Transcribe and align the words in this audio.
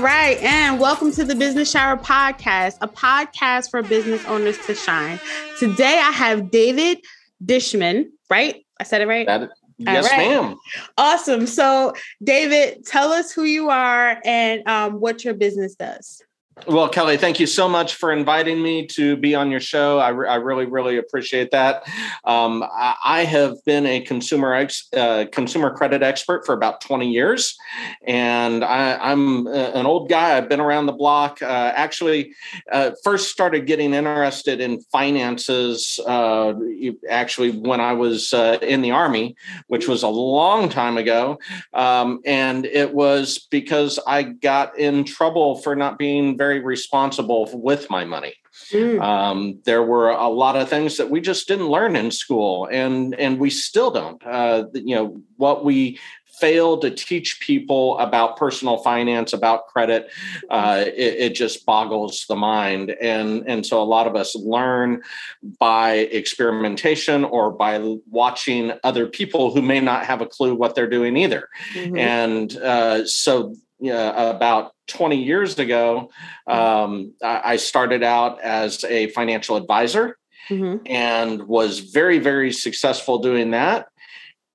All 0.00 0.06
right. 0.06 0.38
And 0.38 0.80
welcome 0.80 1.12
to 1.12 1.24
the 1.24 1.34
Business 1.34 1.70
Shower 1.70 1.98
Podcast, 1.98 2.78
a 2.80 2.88
podcast 2.88 3.70
for 3.70 3.82
business 3.82 4.24
owners 4.24 4.56
to 4.64 4.74
shine. 4.74 5.20
Today 5.58 6.00
I 6.02 6.10
have 6.10 6.50
David 6.50 7.04
Dishman, 7.44 8.06
right? 8.30 8.64
I 8.80 8.84
said 8.84 9.02
it 9.02 9.08
right? 9.08 9.26
That, 9.26 9.50
yes, 9.76 10.10
right. 10.10 10.16
ma'am. 10.16 10.56
Awesome. 10.96 11.46
So, 11.46 11.92
David, 12.24 12.86
tell 12.86 13.12
us 13.12 13.30
who 13.30 13.44
you 13.44 13.68
are 13.68 14.18
and 14.24 14.66
um, 14.66 15.00
what 15.00 15.22
your 15.22 15.34
business 15.34 15.74
does. 15.74 16.22
Well, 16.66 16.88
Kelly, 16.88 17.16
thank 17.16 17.38
you 17.40 17.46
so 17.46 17.68
much 17.68 17.94
for 17.94 18.12
inviting 18.12 18.62
me 18.62 18.86
to 18.88 19.16
be 19.16 19.34
on 19.34 19.50
your 19.50 19.60
show. 19.60 19.98
I, 19.98 20.08
re- 20.08 20.28
I 20.28 20.36
really, 20.36 20.66
really 20.66 20.98
appreciate 20.98 21.50
that. 21.52 21.84
Um, 22.24 22.62
I, 22.62 22.94
I, 23.04 23.24
have 23.24 23.64
been 23.64 23.86
a 23.86 24.00
consumer 24.00 24.54
ex- 24.54 24.88
uh, 24.96 25.26
consumer 25.32 25.70
credit 25.74 26.02
expert 26.02 26.44
for 26.44 26.52
about 26.52 26.80
20 26.80 27.08
years, 27.08 27.56
and 28.06 28.64
I, 28.64 29.12
am 29.12 29.46
an 29.46 29.86
old 29.86 30.08
guy. 30.08 30.36
I've 30.36 30.48
been 30.48 30.60
around 30.60 30.86
the 30.86 30.92
block. 30.92 31.40
Uh, 31.40 31.72
actually, 31.74 32.34
uh, 32.72 32.92
first 33.04 33.30
started 33.30 33.66
getting 33.66 33.94
interested 33.94 34.60
in 34.60 34.80
finances 34.92 36.00
uh, 36.06 36.54
actually 37.08 37.50
when 37.52 37.80
I 37.80 37.92
was 37.92 38.32
uh, 38.32 38.58
in 38.60 38.82
the 38.82 38.90
Army, 38.90 39.36
which 39.68 39.86
was 39.86 40.02
a 40.02 40.08
long 40.08 40.68
time 40.68 40.98
ago. 40.98 41.38
Um, 41.72 42.20
and 42.24 42.66
it 42.66 42.92
was 42.92 43.46
because 43.50 43.98
I 44.06 44.24
got 44.24 44.78
in 44.78 45.04
trouble 45.04 45.56
for 45.58 45.76
not 45.76 45.98
being 45.98 46.36
very 46.36 46.49
very 46.50 46.60
responsible 46.60 47.48
with 47.52 47.88
my 47.90 48.04
money. 48.04 48.34
Mm. 48.72 49.00
Um, 49.00 49.60
there 49.64 49.82
were 49.82 50.10
a 50.10 50.28
lot 50.28 50.56
of 50.56 50.68
things 50.68 50.96
that 50.96 51.08
we 51.08 51.20
just 51.20 51.46
didn't 51.46 51.68
learn 51.68 51.94
in 51.96 52.10
school, 52.10 52.68
and 52.70 53.14
and 53.14 53.38
we 53.38 53.50
still 53.50 53.90
don't. 53.90 54.20
Uh, 54.26 54.64
you 54.74 54.96
know 54.96 55.22
what 55.36 55.64
we 55.64 55.98
fail 56.40 56.78
to 56.78 56.90
teach 56.90 57.38
people 57.40 57.98
about 57.98 58.36
personal 58.36 58.78
finance, 58.78 59.34
about 59.34 59.66
credit, 59.66 60.10
uh, 60.48 60.84
it, 60.86 61.14
it, 61.18 61.34
just 61.34 61.66
boggles 61.66 62.24
the 62.28 62.36
mind. 62.36 62.96
And, 62.98 63.44
and 63.46 63.66
so 63.66 63.82
a 63.82 63.84
lot 63.84 64.06
of 64.06 64.16
us 64.16 64.34
learn 64.34 65.02
by 65.58 66.08
experimentation 66.20 67.24
or 67.24 67.50
by 67.50 67.96
watching 68.08 68.72
other 68.84 69.06
people 69.06 69.52
who 69.52 69.60
may 69.60 69.80
not 69.80 70.06
have 70.06 70.22
a 70.22 70.26
clue 70.26 70.54
what 70.54 70.74
they're 70.74 70.88
doing 70.88 71.18
either. 71.18 71.46
Mm-hmm. 71.74 71.98
And 71.98 72.56
uh, 72.56 73.06
so 73.06 73.54
uh, 73.84 74.32
about 74.34 74.72
20 74.90 75.16
years 75.16 75.58
ago, 75.58 76.10
um, 76.46 77.14
I 77.22 77.56
started 77.56 78.02
out 78.02 78.40
as 78.40 78.84
a 78.84 79.08
financial 79.08 79.56
advisor 79.56 80.18
mm-hmm. 80.48 80.86
and 80.86 81.46
was 81.46 81.80
very, 81.80 82.18
very 82.18 82.52
successful 82.52 83.18
doing 83.18 83.52
that. 83.52 83.86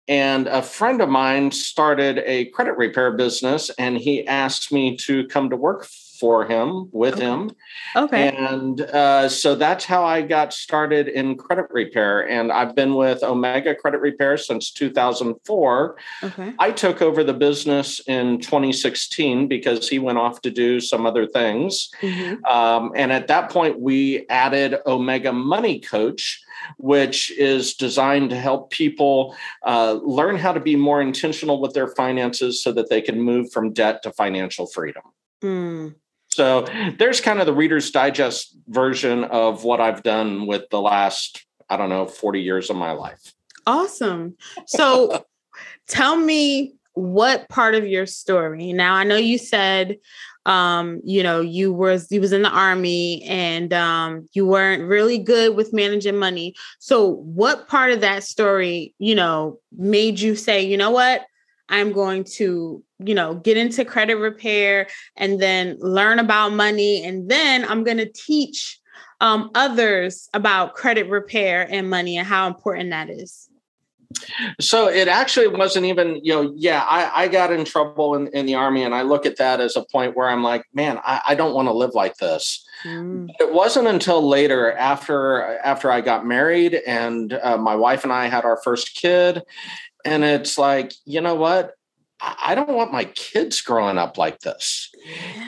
And 0.08 0.48
a 0.48 0.62
friend 0.62 1.02
of 1.02 1.10
mine 1.10 1.52
started 1.52 2.20
a 2.20 2.46
credit 2.46 2.78
repair 2.78 3.12
business, 3.14 3.72
and 3.80 3.98
he 3.98 4.28
asked 4.28 4.72
me 4.72 4.98
to 4.98 5.26
come 5.28 5.50
to 5.50 5.56
work 5.56 5.88
for 6.20 6.46
him 6.46 6.90
with 6.92 7.16
okay. 7.16 7.26
him. 7.26 7.52
Okay. 7.96 8.36
And 8.36 8.82
uh, 8.82 9.30
so 9.30 9.56
that's 9.56 9.86
how 9.86 10.04
I 10.04 10.22
got 10.22 10.54
started 10.54 11.08
in 11.08 11.38
credit 11.38 11.68
repair. 11.70 12.28
And 12.28 12.52
I've 12.52 12.76
been 12.76 12.96
with 12.96 13.24
Omega 13.24 13.76
Credit 13.76 14.00
Repair 14.00 14.38
since 14.38 14.72
2004. 14.72 15.96
Okay. 16.24 16.54
I 16.60 16.72
took 16.72 17.02
over 17.02 17.24
the 17.24 17.34
business 17.34 18.00
in 18.08 18.40
2016 18.40 19.48
because 19.48 19.88
he 19.88 20.00
went 20.00 20.18
off 20.18 20.42
to 20.42 20.52
do 20.52 20.80
some 20.80 21.06
other 21.06 21.28
things. 21.28 21.90
Mm-hmm. 22.02 22.44
Um, 22.46 22.92
and 22.96 23.12
at 23.12 23.28
that 23.28 23.50
point, 23.50 23.80
we 23.80 24.26
added 24.30 24.76
Omega 24.86 25.34
Money 25.34 25.80
Coach 25.80 26.42
which 26.78 27.32
is 27.32 27.76
designed 27.76 28.30
to 28.30 28.36
help 28.36 28.72
people 28.72 29.36
uh, 29.66 29.94
learn 30.04 30.36
how 30.36 30.52
to 30.52 30.60
be 30.60 30.76
more 30.76 31.02
intentional 31.02 31.62
with 31.62 31.74
their 31.74 31.88
finances 31.88 32.62
so 32.62 32.72
that 32.72 32.90
they 32.90 33.02
can 33.02 33.22
move 33.22 33.52
from 33.52 33.74
debt 33.74 34.04
to 34.04 34.12
financial 34.12 34.68
freedom. 34.68 35.04
Mm. 35.44 35.96
So 36.36 36.68
there's 37.00 37.22
kind 37.22 37.40
of 37.40 37.46
the 37.46 37.54
Reader's 37.54 37.92
Digest 37.92 38.58
version 38.68 39.24
of 39.24 39.64
what 39.64 39.80
I've 39.80 40.04
done 40.04 40.48
with 40.48 40.70
the 40.70 40.82
last, 40.82 41.46
I 41.70 41.78
don't 41.78 41.90
know, 41.90 42.06
40 42.06 42.42
years 42.42 42.70
of 42.70 42.76
my 42.76 42.92
life. 42.92 43.34
Awesome. 43.66 44.36
So 44.68 45.26
tell 45.88 46.18
me 46.18 46.76
what 46.94 47.48
part 47.48 47.74
of 47.74 47.88
your 47.88 48.06
story. 48.06 48.74
Now 48.74 48.96
I 48.96 49.06
know 49.06 49.16
you 49.16 49.38
said 49.38 49.98
um, 50.46 51.02
you 51.04 51.24
know, 51.24 51.42
you 51.42 51.74
was 51.74 52.12
you 52.12 52.22
was 52.22 52.32
in 52.32 52.44
the 52.44 52.50
army 52.50 53.24
and 53.24 53.74
um 53.74 54.30
you 54.34 54.46
weren't 54.46 54.84
really 54.84 55.18
good 55.18 55.56
with 55.56 55.74
managing 55.74 56.18
money. 56.18 56.54
So 56.78 57.16
what 57.16 57.68
part 57.68 57.92
of 57.92 58.02
that 58.02 58.24
story, 58.24 58.94
you 59.00 59.16
know, 59.16 59.60
made 59.76 60.20
you 60.20 60.36
say, 60.36 60.64
you 60.64 60.78
know 60.78 60.92
what? 60.92 61.26
I'm 61.70 61.94
going 61.94 62.26
to, 62.36 62.84
you 63.00 63.14
know, 63.14 63.36
get 63.36 63.58
into 63.58 63.84
credit 63.86 64.16
repair 64.16 64.88
and 65.18 65.42
then 65.42 65.78
learn 65.80 66.20
about 66.20 66.54
money. 66.54 67.04
And 67.04 67.30
then 67.30 67.66
I'm 67.66 67.84
going 67.84 67.98
to 67.98 68.12
teach 68.12 68.80
um, 69.22 69.52
others 69.56 70.30
about 70.34 70.76
credit 70.76 71.10
repair 71.10 71.68
and 71.70 71.90
money 71.90 72.18
and 72.18 72.28
how 72.28 72.48
important 72.48 72.90
that 72.92 73.10
is. 73.10 73.50
So 74.62 74.88
it 74.88 75.08
actually 75.08 75.48
wasn't 75.48 75.86
even, 75.86 76.22
you 76.24 76.34
know, 76.34 76.54
yeah, 76.56 76.86
I, 76.88 77.24
I 77.24 77.28
got 77.28 77.52
in 77.52 77.66
trouble 77.66 78.16
in, 78.16 78.28
in, 78.28 78.46
the 78.46 78.56
army, 78.56 78.84
and 78.84 78.96
I 78.96 79.02
look 79.02 79.26
at 79.26 79.38
that 79.38 79.60
as 79.60 79.76
a 79.76 79.84
point 79.92 80.16
where 80.16 80.30
I'm 80.30 80.44
like, 80.44 80.64
man, 80.74 81.00
I, 81.04 81.22
I 81.30 81.36
don't 81.36 81.54
want 81.54 81.68
to 81.68 81.74
live 81.74 81.94
like 81.94 82.16
this. 82.18 82.66
Mm. 82.86 83.30
It 83.40 83.54
wasn't 83.54 83.88
until 83.88 84.26
later, 84.26 84.72
after 84.72 85.58
after 85.60 85.92
I 85.92 86.02
got 86.02 86.26
married 86.26 86.76
and 86.76 87.34
uh, 87.34 87.58
my 87.58 87.76
wife 87.76 88.04
and 88.04 88.14
I 88.14 88.28
had 88.28 88.46
our 88.46 88.60
first 88.64 88.96
kid, 88.96 89.42
and 90.06 90.24
it's 90.24 90.58
like, 90.58 90.94
you 91.04 91.20
know 91.20 91.36
what? 91.36 91.74
I 92.26 92.56
don't 92.56 92.70
want 92.70 92.92
my 92.92 93.06
kids 93.06 93.62
growing 93.62 93.98
up 93.98 94.18
like 94.18 94.40
this. 94.40 94.92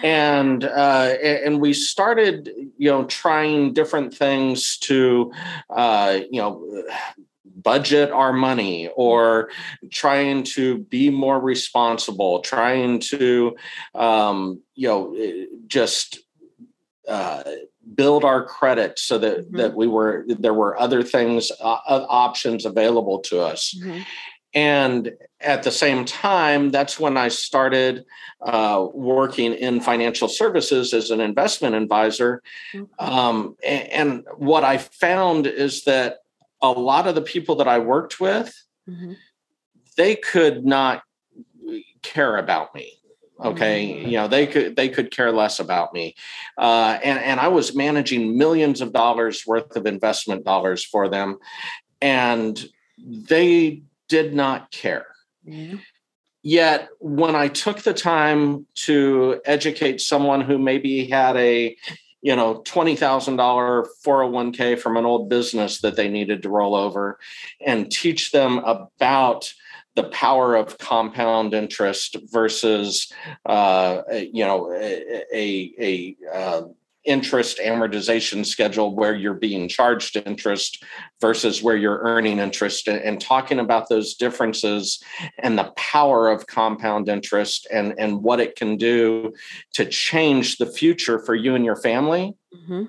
And 0.04 0.64
uh, 0.64 1.16
and 1.22 1.60
we 1.60 1.74
started, 1.74 2.50
you 2.78 2.90
know, 2.90 3.06
trying 3.06 3.74
different 3.74 4.14
things 4.14 4.78
to, 4.80 5.32
uh, 5.70 6.20
you 6.30 6.40
know, 6.40 6.84
budget 7.46 8.12
our 8.12 8.32
money 8.32 8.90
or 8.96 9.50
trying 9.92 10.44
to 10.44 10.80
be 10.80 11.10
more 11.10 11.40
responsible, 11.40 12.42
trying 12.42 13.00
to, 13.00 13.56
um, 13.96 14.62
you 14.76 14.88
know, 14.88 15.16
just. 15.68 16.20
Uh, 17.08 17.42
build 17.96 18.26
our 18.26 18.44
credit 18.44 19.00
so 19.00 19.18
that 19.18 19.38
mm-hmm. 19.38 19.56
that 19.56 19.74
we 19.74 19.88
were 19.88 20.26
there 20.28 20.54
were 20.54 20.78
other 20.78 21.02
things 21.02 21.54
uh, 21.62 21.80
options 22.10 22.66
available 22.66 23.20
to 23.20 23.40
us 23.40 23.74
mm-hmm. 23.80 24.02
And 24.54 25.14
at 25.40 25.64
the 25.64 25.72
same 25.72 26.06
time, 26.06 26.72
that's 26.72 27.00
when 27.00 27.18
I 27.18 27.28
started 27.28 28.06
uh, 28.42 28.88
working 28.94 29.54
in 29.54 29.82
financial 29.82 30.28
services 30.28 30.94
as 30.94 31.12
an 31.12 31.22
investment 31.22 31.76
advisor. 31.76 32.42
Um, 32.98 33.56
and, 33.64 33.88
and, 33.90 34.26
what 34.38 34.64
I 34.64 34.78
found 34.78 35.48
is 35.48 35.84
that 35.84 36.20
a 36.62 36.72
lot 36.72 37.08
of 37.08 37.16
the 37.16 37.22
people 37.22 37.56
that 37.56 37.68
I 37.68 37.80
worked 37.80 38.20
with, 38.20 38.54
mm-hmm. 38.90 39.14
they 39.96 40.16
could 40.16 40.66
not 40.66 41.04
care 42.02 42.38
about 42.38 42.74
me 42.74 42.94
okay 43.44 43.90
mm-hmm. 43.90 44.10
you 44.10 44.18
know 44.18 44.28
they 44.28 44.48
could 44.48 44.76
they 44.76 44.90
could 44.90 45.12
care 45.12 45.32
less 45.32 45.60
about 45.60 45.94
me 45.94 46.16
uh, 46.58 46.98
and 47.04 47.20
and 47.20 47.40
i 47.40 47.48
was 47.48 47.76
managing 47.76 48.38
millions 48.38 48.82
of 48.82 48.94
dollars 48.94 49.46
worth 49.46 49.76
of 49.76 49.86
investment 49.86 50.44
dollars 50.44 50.84
for 50.84 51.08
them 51.08 51.38
and 52.02 52.68
they 52.98 53.82
did 54.08 54.34
not 54.34 54.72
care. 54.72 55.08
Yeah. 55.44 55.76
Yet, 56.44 56.90
when 57.00 57.36
I 57.36 57.50
took 57.50 57.82
the 57.82 57.94
time 57.94 58.68
to 58.86 59.42
educate 59.46 60.00
someone 60.00 60.42
who 60.42 60.58
maybe 60.58 61.08
had 61.08 61.36
a 61.36 61.76
you 62.22 62.36
know 62.36 62.62
$20,000 62.64 63.86
401k 64.06 64.80
from 64.80 64.98
an 64.98 65.06
old 65.06 65.30
business 65.30 65.82
that 65.82 65.96
they 65.96 66.10
needed 66.10 66.44
to 66.44 66.50
roll 66.50 66.76
over 66.76 67.20
and 67.66 67.92
teach 67.92 68.32
them 68.32 68.60
about 68.60 69.54
the 69.96 70.06
power 70.06 70.56
of 70.56 70.78
compound 70.78 71.54
interest 71.54 72.16
versus 72.32 73.12
uh, 73.46 74.02
you 74.12 74.46
know 74.46 74.72
a, 74.72 75.24
a, 75.34 75.74
a 75.80 76.16
uh, 76.34 76.62
interest 77.08 77.60
amortization 77.64 78.46
schedule 78.46 78.94
where 78.94 79.16
you're 79.16 79.34
being 79.34 79.68
charged 79.68 80.18
interest 80.26 80.84
versus 81.22 81.64
where 81.64 81.78
you're 81.78 82.00
earning 82.00 82.38
interest 82.38 82.88
and, 82.88 83.18
talking 83.22 83.58
about 83.58 83.90
those 83.90 84.14
differences 84.14 85.02
and 85.40 85.58
the 85.58 85.72
power 85.76 86.30
of 86.30 86.46
compound 86.46 87.10
interest 87.10 87.66
and, 87.74 87.96
and 87.98 88.22
what 88.22 88.40
it 88.40 88.56
can 88.56 88.78
do 88.78 89.34
to 89.74 89.86
change 89.86 90.58
the 90.58 90.66
future 90.66 91.18
for 91.18 91.34
you 91.34 91.56
and 91.56 91.66
your 91.66 91.76
family 91.76 92.36
mm-hmm. 92.54 92.84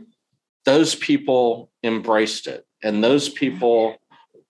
those 0.65 0.95
people 0.95 1.71
embraced 1.83 2.47
it 2.47 2.67
and 2.83 3.03
those 3.03 3.29
people 3.29 3.97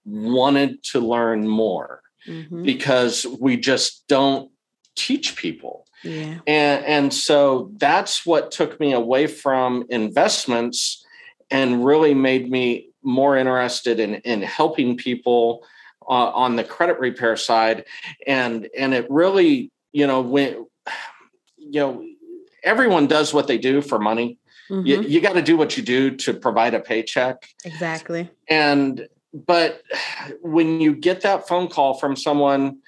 wanted 0.05 0.83
to 0.83 0.99
learn 0.99 1.47
more 1.47 2.03
mm-hmm. 2.27 2.63
because 2.63 3.27
we 3.41 3.57
just 3.57 4.05
don't 4.09 4.51
teach 4.97 5.37
people 5.37 5.87
yeah. 6.03 6.39
And 6.47 6.85
and 6.85 7.15
so 7.15 7.71
that's 7.77 8.25
what 8.25 8.51
took 8.51 8.79
me 8.81 8.93
away 8.93 9.27
from 9.27 9.85
investments 9.89 11.05
and 11.51 11.85
really 11.85 12.15
made 12.15 12.51
me 12.51 12.91
more 13.03 13.37
interested 13.37 14.01
in 14.01 14.17
in 14.17 14.43
helping 14.43 14.97
people 14.97 15.67
uh, 16.09 16.31
on 16.31 16.57
the 16.57 16.65
credit 16.65 16.99
repair 16.99 17.37
side 17.37 17.85
and 18.27 18.69
and 18.77 18.95
it 18.95 19.07
really 19.11 19.71
you 19.93 20.07
know 20.07 20.21
when 20.21 20.67
you 21.57 21.81
know 21.81 22.05
everyone 22.65 23.07
does 23.07 23.33
what 23.33 23.47
they 23.47 23.59
do 23.59 23.81
for 23.81 23.99
money. 23.99 24.39
Mm-hmm. 24.71 24.87
You, 24.87 25.03
you 25.03 25.21
got 25.21 25.35
to 25.35 25.43
do 25.43 25.57
what 25.57 25.77
you 25.77 25.83
do 25.83 26.15
to 26.17 26.35
provide 26.35 26.75
a 26.75 26.81
paycheck. 26.81 27.49
Exactly. 27.65 28.31
And 28.49 29.09
but 29.33 29.83
when 30.43 30.81
you 30.81 30.95
get 30.95 31.23
that 31.23 31.49
phone 31.49 31.69
call 31.69 31.95
from 31.95 32.17
someone 32.17 32.79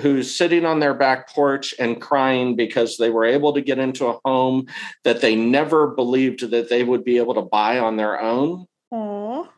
who's 0.00 0.34
sitting 0.34 0.64
on 0.64 0.80
their 0.80 0.94
back 0.94 1.28
porch 1.28 1.74
and 1.78 2.00
crying 2.00 2.56
because 2.56 2.96
they 2.96 3.10
were 3.10 3.24
able 3.24 3.52
to 3.52 3.60
get 3.60 3.78
into 3.78 4.06
a 4.06 4.18
home 4.24 4.66
that 5.04 5.20
they 5.20 5.34
never 5.34 5.88
believed 5.88 6.50
that 6.50 6.68
they 6.68 6.84
would 6.84 7.04
be 7.04 7.18
able 7.18 7.34
to 7.34 7.42
buy 7.42 7.78
on 7.78 7.96
their 7.96 8.20
own. 8.20 8.66
Aww. 8.92 9.48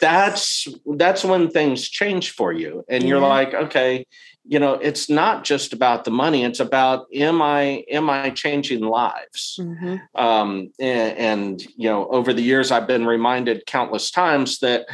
That's 0.00 0.68
that's 0.84 1.24
when 1.24 1.48
things 1.48 1.88
change 1.88 2.32
for 2.32 2.52
you 2.52 2.84
and 2.88 3.04
you're 3.04 3.20
like, 3.20 3.54
okay, 3.54 4.04
you 4.44 4.58
know, 4.58 4.74
it's 4.74 5.08
not 5.08 5.44
just 5.44 5.72
about 5.72 6.04
the 6.04 6.10
money, 6.10 6.44
it's 6.44 6.60
about 6.60 7.06
am 7.14 7.40
I 7.40 7.84
am 7.90 8.10
I 8.10 8.30
changing 8.30 8.80
lives? 8.80 9.58
Mm-hmm. 9.60 9.96
Um, 10.20 10.72
and, 10.78 11.16
and, 11.16 11.62
you 11.76 11.88
know, 11.88 12.06
over 12.08 12.32
the 12.32 12.42
years 12.42 12.70
I've 12.70 12.86
been 12.86 13.06
reminded 13.06 13.64
countless 13.66 14.10
times 14.10 14.58
that 14.58 14.86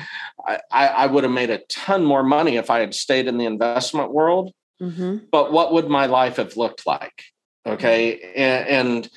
I, 0.47 0.59
I 0.71 1.07
would 1.07 1.25
have 1.25 1.33
made 1.33 1.51
a 1.51 1.59
ton 1.69 2.05
more 2.05 2.23
money 2.23 2.57
if 2.57 2.71
I 2.71 2.81
had 2.81 2.95
stayed 2.95 3.27
in 3.27 3.39
the 3.39 3.47
investment 3.47 4.13
world 4.13 4.53
Mm-hmm. 4.81 5.19
But 5.31 5.53
what 5.53 5.73
would 5.73 5.89
my 5.89 6.07
life 6.07 6.37
have 6.37 6.57
looked 6.57 6.87
like? 6.87 7.25
Okay. 7.67 8.21
And, 8.37 8.69
and, 8.69 9.11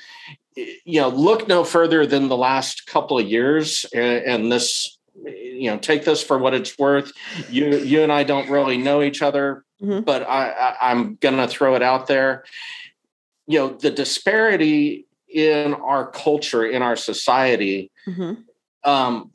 you 0.86 1.00
know, 1.00 1.10
look 1.10 1.48
no 1.48 1.64
further 1.64 2.06
than 2.06 2.28
the 2.28 2.38
last 2.38 2.88
couple 2.88 3.18
of 3.18 3.28
years. 3.28 3.86
And, 3.94 4.24
and 4.26 4.52
this, 4.52 4.98
you 5.24 5.70
know, 5.70 5.78
take 5.78 6.04
this 6.04 6.24
for 6.24 6.38
what 6.38 6.54
it's 6.54 6.78
worth. 6.78 7.12
You, 7.50 7.78
you 7.78 8.02
and 8.02 8.12
I 8.12 8.24
don't 8.24 8.50
really 8.50 8.78
know 8.78 9.02
each 9.02 9.22
other, 9.22 9.64
mm-hmm. 9.82 10.02
but 10.02 10.24
I, 10.24 10.50
I, 10.50 10.92
I'm 10.92 11.16
going 11.16 11.38
to 11.38 11.48
throw 11.48 11.76
it 11.76 11.82
out 11.82 12.08
there. 12.08 12.44
You 13.48 13.60
know, 13.60 13.70
the 13.70 13.92
disparity 13.92 15.06
in 15.30 15.74
our 15.74 16.10
culture, 16.12 16.66
in 16.66 16.82
our 16.82 16.96
society, 16.96 17.92
mm-hmm. 18.08 18.42
um, 18.90 19.32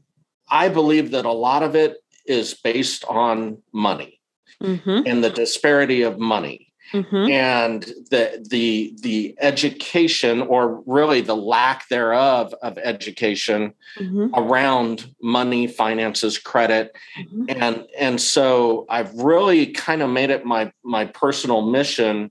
I 0.50 0.68
believe 0.68 1.12
that 1.12 1.24
a 1.24 1.32
lot 1.32 1.62
of 1.62 1.74
it 1.74 1.96
is 2.26 2.54
based 2.54 3.04
on 3.04 3.62
money 3.72 4.15
mm-hmm. 4.62 5.02
and 5.06 5.22
the 5.22 5.30
disparity 5.30 6.02
of 6.02 6.18
money 6.18 6.72
mm-hmm. 6.92 7.30
and 7.30 7.82
the 8.10 8.44
the 8.48 8.94
the 9.00 9.34
education 9.40 10.42
or 10.42 10.82
really 10.86 11.20
the 11.20 11.36
lack 11.36 11.88
thereof 11.88 12.54
of 12.62 12.78
education 12.78 13.72
mm-hmm. 13.98 14.28
around 14.34 15.12
money 15.22 15.66
finances 15.66 16.38
credit 16.38 16.96
mm-hmm. 17.18 17.44
and 17.48 17.86
and 17.98 18.20
so 18.20 18.86
i've 18.88 19.12
really 19.14 19.66
kind 19.66 20.02
of 20.02 20.10
made 20.10 20.30
it 20.30 20.44
my 20.44 20.70
my 20.84 21.04
personal 21.04 21.62
mission 21.62 22.30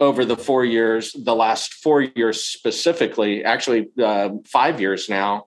over 0.00 0.24
the 0.24 0.36
four 0.36 0.64
years, 0.64 1.12
the 1.12 1.34
last 1.34 1.74
four 1.74 2.02
years 2.02 2.42
specifically, 2.42 3.44
actually 3.44 3.88
uh, 4.02 4.30
five 4.44 4.80
years 4.80 5.08
now, 5.08 5.46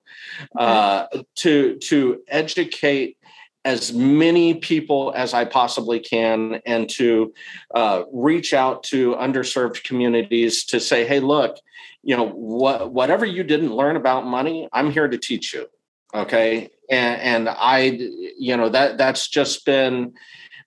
uh, 0.57 1.05
to 1.35 1.77
to 1.77 2.21
educate 2.27 3.16
as 3.65 3.91
many 3.93 4.53
people 4.53 5.13
as 5.15 5.33
I 5.33 5.45
possibly 5.45 5.99
can 5.99 6.61
and 6.65 6.89
to 6.91 7.33
uh, 7.73 8.03
reach 8.13 8.53
out 8.53 8.83
to 8.83 9.15
underserved 9.15 9.83
communities 9.83 10.63
to 10.65 10.79
say, 10.79 11.05
hey, 11.05 11.19
look, 11.19 11.57
you 12.01 12.15
know, 12.15 12.29
what, 12.29 12.93
whatever 12.93 13.25
you 13.25 13.43
didn't 13.43 13.73
learn 13.73 13.97
about 13.97 14.25
money, 14.25 14.69
I'm 14.71 14.91
here 14.91 15.07
to 15.07 15.17
teach 15.17 15.53
you. 15.53 15.67
Okay. 16.13 16.69
And, 16.89 17.21
and 17.21 17.49
I, 17.49 17.99
you 18.39 18.55
know, 18.55 18.69
that 18.69 18.97
that's 18.97 19.27
just 19.27 19.65
been, 19.65 20.13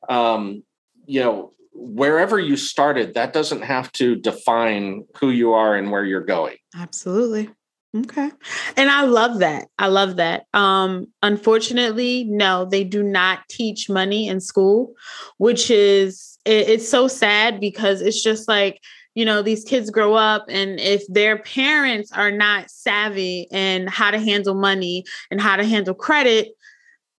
um, 0.09 0.63
you 1.07 1.21
know, 1.21 1.53
wherever 1.73 2.39
you 2.39 2.57
started, 2.57 3.15
that 3.15 3.33
doesn't 3.33 3.63
have 3.63 3.91
to 3.93 4.17
define 4.17 5.07
who 5.19 5.31
you 5.31 5.55
are 5.55 5.75
and 5.77 5.91
where 5.91 6.05
you're 6.05 6.21
going. 6.21 6.57
Absolutely. 6.77 7.49
Okay. 7.97 8.31
And 8.77 8.89
I 8.89 9.03
love 9.03 9.41
that. 9.41 9.69
I 9.79 9.89
love 9.89 10.17
that. 10.17 10.47
Um 10.55 11.09
unfortunately, 11.23 12.25
no, 12.25 12.65
they 12.65 12.85
do 12.85 13.03
not 13.03 13.41
teach 13.49 13.91
money 13.91 14.29
in 14.29 14.41
school, 14.41 14.95
which 15.39 15.71
is 15.71 16.39
it, 16.45 16.69
it's 16.69 16.89
so 16.89 17.09
sad 17.09 17.61
because 17.61 18.01
it's 18.01 18.23
just 18.23 18.47
like 18.49 18.81
you 19.15 19.25
know 19.25 19.43
these 19.43 19.65
kids 19.65 19.91
grow 19.91 20.15
up 20.15 20.45
and 20.49 20.79
if 20.79 21.03
their 21.09 21.39
parents 21.39 22.13
are 22.13 22.31
not 22.31 22.71
savvy 22.71 23.49
in 23.51 23.87
how 23.89 24.11
to 24.11 24.19
handle 24.19 24.55
money 24.55 25.05
and 25.31 25.41
how 25.41 25.57
to 25.57 25.65
handle 25.65 25.95
credit 25.95 26.51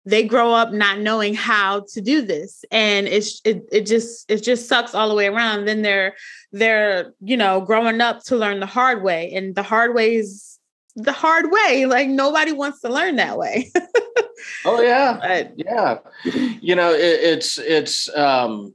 they 0.05 0.23
grow 0.23 0.51
up 0.51 0.71
not 0.71 0.99
knowing 0.99 1.33
how 1.35 1.85
to 1.89 2.01
do 2.01 2.21
this 2.21 2.65
and 2.71 3.07
it's 3.07 3.41
it, 3.45 3.63
it 3.71 3.85
just 3.85 4.29
it 4.31 4.41
just 4.41 4.67
sucks 4.67 4.95
all 4.95 5.09
the 5.09 5.15
way 5.15 5.27
around 5.27 5.65
then 5.65 5.81
they're 5.83 6.15
they're 6.51 7.13
you 7.19 7.37
know 7.37 7.61
growing 7.61 8.01
up 8.01 8.23
to 8.23 8.35
learn 8.35 8.59
the 8.59 8.65
hard 8.65 9.03
way 9.03 9.31
and 9.33 9.53
the 9.55 9.63
hard 9.63 9.93
way 9.93 10.15
is 10.15 10.50
the 10.95 11.11
hard 11.11 11.51
way. 11.51 11.85
Like 11.85 12.07
nobody 12.07 12.51
wants 12.51 12.81
to 12.81 12.89
learn 12.89 13.15
that 13.17 13.37
way. 13.37 13.71
oh 14.65 14.81
yeah, 14.81 15.17
but, 15.21 15.53
yeah. 15.57 15.99
You 16.23 16.75
know, 16.75 16.93
it, 16.93 16.99
it's 16.99 17.57
it's 17.57 18.15
um, 18.15 18.73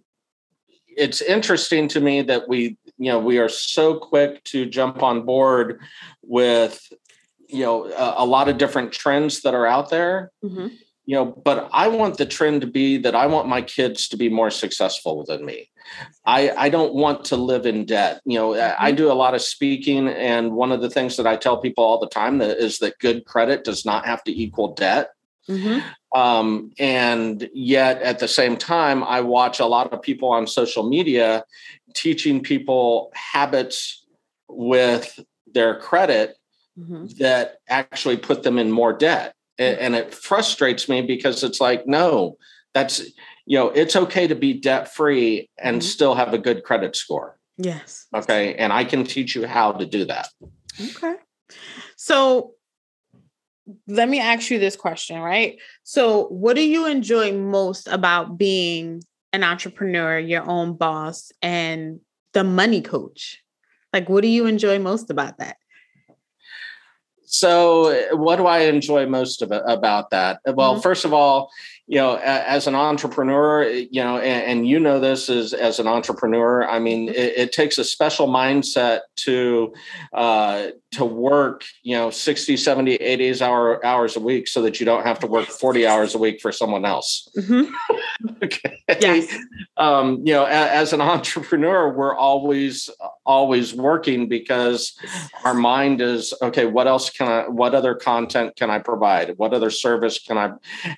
it's 0.89 1.21
interesting 1.23 1.89
to 1.89 2.01
me 2.01 2.23
that 2.23 2.49
we 2.49 2.77
you 2.99 3.13
know 3.13 3.19
we 3.19 3.39
are 3.39 3.49
so 3.49 3.99
quick 3.99 4.43
to 4.45 4.67
jump 4.67 5.03
on 5.03 5.25
board 5.25 5.81
with 6.23 6.81
you 7.49 7.65
know 7.65 7.87
a, 7.87 8.15
a 8.19 8.27
lot 8.27 8.49
of 8.49 8.59
different 8.59 8.93
trends 8.93 9.43
that 9.43 9.55
are 9.55 9.67
out 9.67 9.91
there. 9.91 10.33
Mm-hmm 10.45 10.69
you 11.07 11.15
know 11.15 11.25
but 11.25 11.69
i 11.73 11.89
want 11.89 12.19
the 12.19 12.27
trend 12.27 12.61
to 12.61 12.67
be 12.67 12.99
that 12.99 13.15
i 13.15 13.27
want 13.27 13.49
my 13.49 13.63
kids 13.63 14.09
to 14.09 14.17
be 14.17 14.29
more 14.29 14.51
successful 14.51 15.25
than 15.25 15.45
me 15.45 15.71
i 16.25 16.51
i 16.51 16.69
don't 16.69 16.95
want 16.95 17.25
to 17.25 17.37
live 17.37 17.67
in 17.67 17.85
debt 17.85 18.21
you 18.25 18.39
know 18.39 18.55
i 18.55 18.59
mm-hmm. 18.59 18.97
do 18.97 19.11
a 19.11 19.15
lot 19.15 19.35
of 19.35 19.43
speaking 19.43 20.09
and 20.09 20.53
one 20.53 20.73
of 20.73 20.81
the 20.81 20.91
things 20.91 21.17
that 21.17 21.27
i 21.27 21.37
tell 21.37 21.59
people 21.59 21.85
all 21.85 21.99
the 21.99 22.09
time 22.09 22.39
that 22.39 22.59
is 22.59 22.79
that 22.79 22.99
good 22.99 23.25
credit 23.25 23.65
does 23.65 23.85
not 23.85 24.07
have 24.07 24.23
to 24.25 24.33
equal 24.33 24.75
debt 24.75 25.11
mm-hmm. 25.49 25.81
um, 26.19 26.73
and 26.79 27.49
yet 27.55 28.01
at 28.03 28.19
the 28.19 28.29
same 28.29 28.57
time 28.57 29.03
i 29.05 29.21
watch 29.21 29.61
a 29.61 29.67
lot 29.67 29.93
of 29.93 30.03
people 30.03 30.29
on 30.29 30.47
social 30.47 30.89
media 30.89 31.45
teaching 31.95 32.43
people 32.43 33.11
habits 33.15 34.05
with 34.49 35.19
their 35.53 35.79
credit 35.79 36.37
mm-hmm. 36.79 37.07
that 37.19 37.57
actually 37.69 38.17
put 38.17 38.43
them 38.43 38.59
in 38.59 38.71
more 38.71 38.93
debt 38.93 39.35
and 39.59 39.95
it 39.95 40.13
frustrates 40.13 40.87
me 40.87 41.01
because 41.01 41.43
it's 41.43 41.61
like 41.61 41.87
no 41.87 42.37
that's 42.75 43.03
you 43.47 43.57
know 43.57 43.69
it's 43.71 43.97
okay 43.97 44.27
to 44.27 44.35
be 44.35 44.53
debt 44.53 44.93
free 44.93 45.49
and 45.57 45.77
mm-hmm. 45.77 45.87
still 45.87 46.15
have 46.15 46.35
a 46.35 46.39
good 46.39 46.65
credit 46.65 46.95
score. 46.97 47.39
Yes. 47.57 48.07
Okay 48.15 48.55
and 48.57 48.73
i 48.73 48.85
can 48.85 49.05
teach 49.05 49.35
you 49.35 49.47
how 49.47 49.73
to 49.73 49.87
do 49.87 50.05
that. 50.05 50.29
Okay. 50.79 51.15
So 51.97 52.53
let 53.89 54.09
me 54.09 54.21
ask 54.21 54.51
you 54.51 54.59
this 54.59 54.77
question 54.77 55.21
right? 55.21 55.59
So 55.85 56.27
what 56.27 56.57
do 56.57 56.63
you 56.63 56.87
enjoy 56.87 57.33
most 57.33 57.89
about 57.89 58.37
being 58.37 59.03
an 59.33 59.43
entrepreneur 59.43 60.19
your 60.19 60.49
own 60.49 60.75
boss 60.75 61.33
and 61.41 62.01
the 62.33 62.45
money 62.45 62.83
coach? 62.83 63.43
Like 63.93 64.09
what 64.09 64.23
do 64.23 64.29
you 64.29 64.47
enjoy 64.47 64.79
most 64.79 65.11
about 65.11 65.39
that? 65.39 65.57
So 67.29 68.17
what 68.17 68.37
do 68.37 68.47
i 68.47 68.61
enjoy 68.61 69.07
most 69.07 69.43
about 69.43 70.11
that? 70.11 70.41
Well 70.47 70.75
mm-hmm. 70.75 70.81
first 70.83 71.05
of 71.05 71.13
all 71.13 71.51
you 71.89 71.99
know 71.99 72.17
as 72.17 72.67
an 72.67 72.75
entrepreneur 72.75 73.63
you 73.65 74.03
know 74.03 74.19
and, 74.19 74.45
and 74.51 74.69
you 74.69 74.79
know 74.79 74.99
this 74.99 75.29
as, 75.29 75.53
as 75.53 75.79
an 75.79 75.87
entrepreneur 75.87 76.69
i 76.69 76.79
mean 76.79 77.09
mm-hmm. 77.09 77.15
it, 77.15 77.33
it 77.37 77.53
takes 77.53 77.79
a 77.79 77.85
special 77.85 78.27
mindset 78.27 79.01
to 79.15 79.73
uh, 80.13 80.69
to 80.91 81.05
work 81.05 81.65
you 81.83 81.97
know 81.97 82.11
60 82.11 82.57
70 82.57 82.95
80 82.95 83.43
hour, 83.43 83.85
hours 83.85 84.17
a 84.17 84.21
week 84.21 84.49
so 84.49 84.63
that 84.63 84.81
you 84.81 84.87
don't 84.87 85.05
have 85.05 85.19
to 85.21 85.27
work 85.27 85.47
40 85.47 85.87
hours 85.87 86.15
a 86.15 86.19
week 86.19 86.41
for 86.41 86.51
someone 86.51 86.85
else 86.85 87.29
mm-hmm. 87.37 87.73
okay 88.43 88.83
yes. 89.01 89.37
um, 89.77 90.21
you 90.25 90.33
know 90.33 90.45
as, 90.45 90.69
as 90.71 90.93
an 90.93 91.01
entrepreneur 91.07 91.93
we're 91.93 92.17
always 92.17 92.91
always 93.25 93.75
working 93.75 94.29
because 94.29 94.97
our 95.45 95.55
mind 95.55 96.01
is 96.01 96.35
okay 96.43 96.67
what 96.67 96.87
else 96.87 97.11
can 97.11 97.29
i 97.29 97.49
what 97.49 97.75
other 97.75 97.95
content 97.95 98.57
can 98.57 98.71
i 98.71 98.79
provide 98.79 99.37
what 99.39 99.53
other 99.53 99.71
service 99.71 100.19
can 100.19 100.37
i 100.39 100.51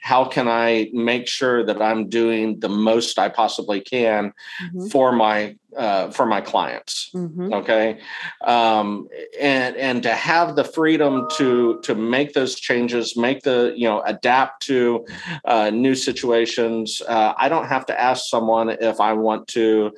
how 0.02 0.24
can 0.24 0.48
i 0.48 0.77
make 0.92 1.26
sure 1.26 1.64
that 1.64 1.80
i'm 1.80 2.08
doing 2.08 2.58
the 2.60 2.68
most 2.68 3.18
i 3.18 3.28
possibly 3.28 3.80
can 3.80 4.32
mm-hmm. 4.62 4.86
for 4.88 5.12
my 5.12 5.56
uh, 5.76 6.10
for 6.10 6.24
my 6.26 6.40
clients. 6.40 7.10
Mm-hmm. 7.14 7.52
Okay, 7.52 8.00
um, 8.42 9.08
and 9.38 9.76
and 9.76 10.02
to 10.02 10.10
have 10.14 10.56
the 10.56 10.64
freedom 10.64 11.28
to 11.36 11.80
to 11.82 11.94
make 11.94 12.32
those 12.32 12.54
changes, 12.54 13.16
make 13.16 13.42
the 13.42 13.74
you 13.76 13.88
know 13.88 14.00
adapt 14.02 14.62
to 14.66 15.04
uh, 15.44 15.70
new 15.70 15.94
situations. 15.94 17.02
Uh, 17.06 17.34
I 17.36 17.48
don't 17.48 17.66
have 17.66 17.86
to 17.86 18.00
ask 18.00 18.26
someone 18.28 18.70
if 18.70 19.00
I 19.00 19.12
want 19.12 19.48
to 19.48 19.92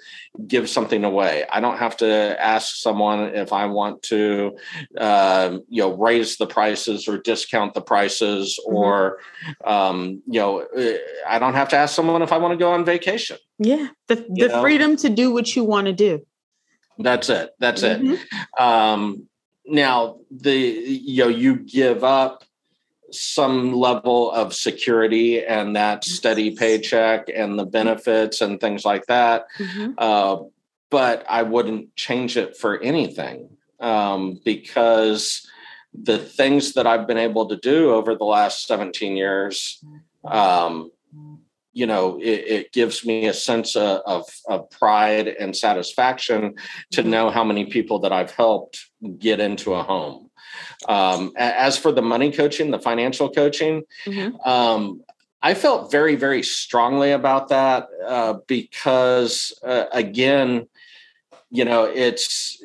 give 0.47 0.69
something 0.69 1.05
away. 1.05 1.45
I 1.51 1.61
don't 1.61 1.79
have 1.79 1.97
to 1.99 2.37
ask 2.41 2.77
someone 2.77 3.35
if 3.35 3.53
I 3.53 3.67
want 3.67 4.03
to 4.05 4.57
um, 4.99 5.63
you 5.69 5.83
know 5.83 5.97
raise 5.97 6.37
the 6.37 6.47
prices 6.47 7.07
or 7.07 7.19
discount 7.19 7.75
the 7.75 7.83
prices, 7.83 8.59
mm-hmm. 8.59 8.77
or 8.77 9.19
um, 9.65 10.23
you 10.27 10.41
know 10.41 10.67
I 11.29 11.39
don't 11.39 11.55
have 11.55 11.69
to 11.69 11.77
ask 11.77 11.95
someone 11.95 12.23
if 12.23 12.33
I 12.33 12.39
want 12.39 12.53
to 12.53 12.59
go 12.59 12.73
on 12.73 12.85
vacation. 12.85 13.39
Yeah, 13.61 13.89
the 14.09 14.17
the 14.17 14.49
know? 14.49 14.61
freedom 14.63 14.97
to 14.97 15.11
do 15.11 15.33
what 15.33 15.55
you 15.55 15.65
want 15.65 15.87
to 15.87 15.93
do. 15.93 16.27
That's 16.99 17.29
it. 17.29 17.51
That's 17.59 17.83
mm-hmm. 17.83 18.15
it. 18.15 18.61
Um, 18.61 19.29
now 19.67 20.17
the 20.31 20.57
you 20.57 21.25
know 21.25 21.29
you 21.29 21.57
give 21.57 22.03
up 22.03 22.45
some 23.13 23.75
level 23.75 24.31
of 24.31 24.55
security 24.55 25.45
and 25.45 25.77
that 25.77 26.05
steady 26.05 26.57
paycheck 26.57 27.29
and 27.35 27.59
the 27.59 27.67
benefits 27.67 28.41
and 28.41 28.61
things 28.61 28.85
like 28.85 29.05
that. 29.07 29.47
Mm-hmm. 29.59 29.93
Uh, 29.99 30.37
but 30.91 31.25
I 31.29 31.43
wouldn't 31.43 31.95
change 31.97 32.37
it 32.37 32.57
for 32.57 32.81
anything 32.81 33.51
um, 33.79 34.41
because 34.45 35.47
the 35.93 36.19
things 36.19 36.75
that 36.75 36.87
I've 36.87 37.07
been 37.07 37.19
able 37.19 37.49
to 37.49 37.57
do 37.57 37.91
over 37.91 38.15
the 38.15 38.25
last 38.25 38.67
17 38.67 39.17
years, 39.17 39.83
um, 40.25 40.91
you 41.73 41.87
know, 41.87 42.19
it, 42.19 42.45
it, 42.47 42.73
gives 42.73 43.05
me 43.05 43.27
a 43.27 43.33
sense 43.33 43.77
of, 43.77 44.01
of, 44.07 44.25
of, 44.49 44.69
pride 44.71 45.29
and 45.29 45.57
satisfaction 45.57 46.55
to 46.91 47.01
mm-hmm. 47.01 47.11
know 47.11 47.31
how 47.31 47.45
many 47.45 47.67
people 47.67 48.01
that 48.01 48.13
I've 48.13 48.33
helped 48.33 48.91
get 49.19 49.41
into 49.41 49.75
a 49.75 49.83
home. 49.83 50.31
Um, 50.89 51.33
as 51.37 51.79
for 51.79 51.93
the 51.93 52.03
money 52.03 52.33
coaching, 52.33 52.71
the 52.71 52.79
financial 52.79 53.31
coaching, 53.31 53.83
mm-hmm. 54.05 54.37
um, 54.49 55.03
I 55.43 55.55
felt 55.55 55.91
very, 55.91 56.17
very 56.17 56.43
strongly 56.43 57.13
about 57.13 57.49
that 57.49 57.87
uh, 58.07 58.35
because, 58.47 59.59
uh, 59.65 59.87
again, 59.93 60.69
you 61.51 61.65
know, 61.65 61.85
it's 61.85 62.63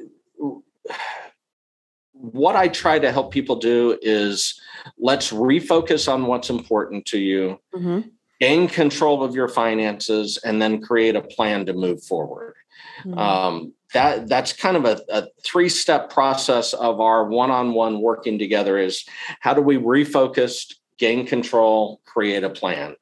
what 2.11 2.55
I 2.55 2.67
try 2.67 2.99
to 2.99 3.11
help 3.11 3.31
people 3.31 3.57
do 3.57 3.97
is 4.01 4.59
let's 4.97 5.31
refocus 5.31 6.11
on 6.11 6.25
what's 6.25 6.49
important 6.49 7.05
to 7.07 7.19
you, 7.19 7.59
mm-hmm. 7.73 8.09
Gain 8.39 8.67
control 8.67 9.23
of 9.23 9.35
your 9.35 9.47
finances, 9.47 10.37
and 10.43 10.61
then 10.61 10.81
create 10.81 11.15
a 11.15 11.21
plan 11.21 11.65
to 11.65 11.73
move 11.73 12.03
forward. 12.03 12.55
Mm-hmm. 13.03 13.17
Um, 13.17 13.73
that 13.93 14.27
that's 14.27 14.53
kind 14.53 14.77
of 14.77 14.85
a, 14.85 15.01
a 15.09 15.27
three 15.43 15.69
step 15.69 16.09
process 16.09 16.73
of 16.73 16.99
our 16.99 17.25
one 17.25 17.51
on 17.51 17.73
one 17.73 18.01
working 18.01 18.37
together. 18.37 18.77
Is 18.77 19.05
how 19.39 19.53
do 19.53 19.61
we 19.61 19.77
refocus, 19.77 20.73
gain 20.97 21.25
control, 21.25 22.01
create 22.05 22.43
a 22.43 22.49
plan, 22.49 22.95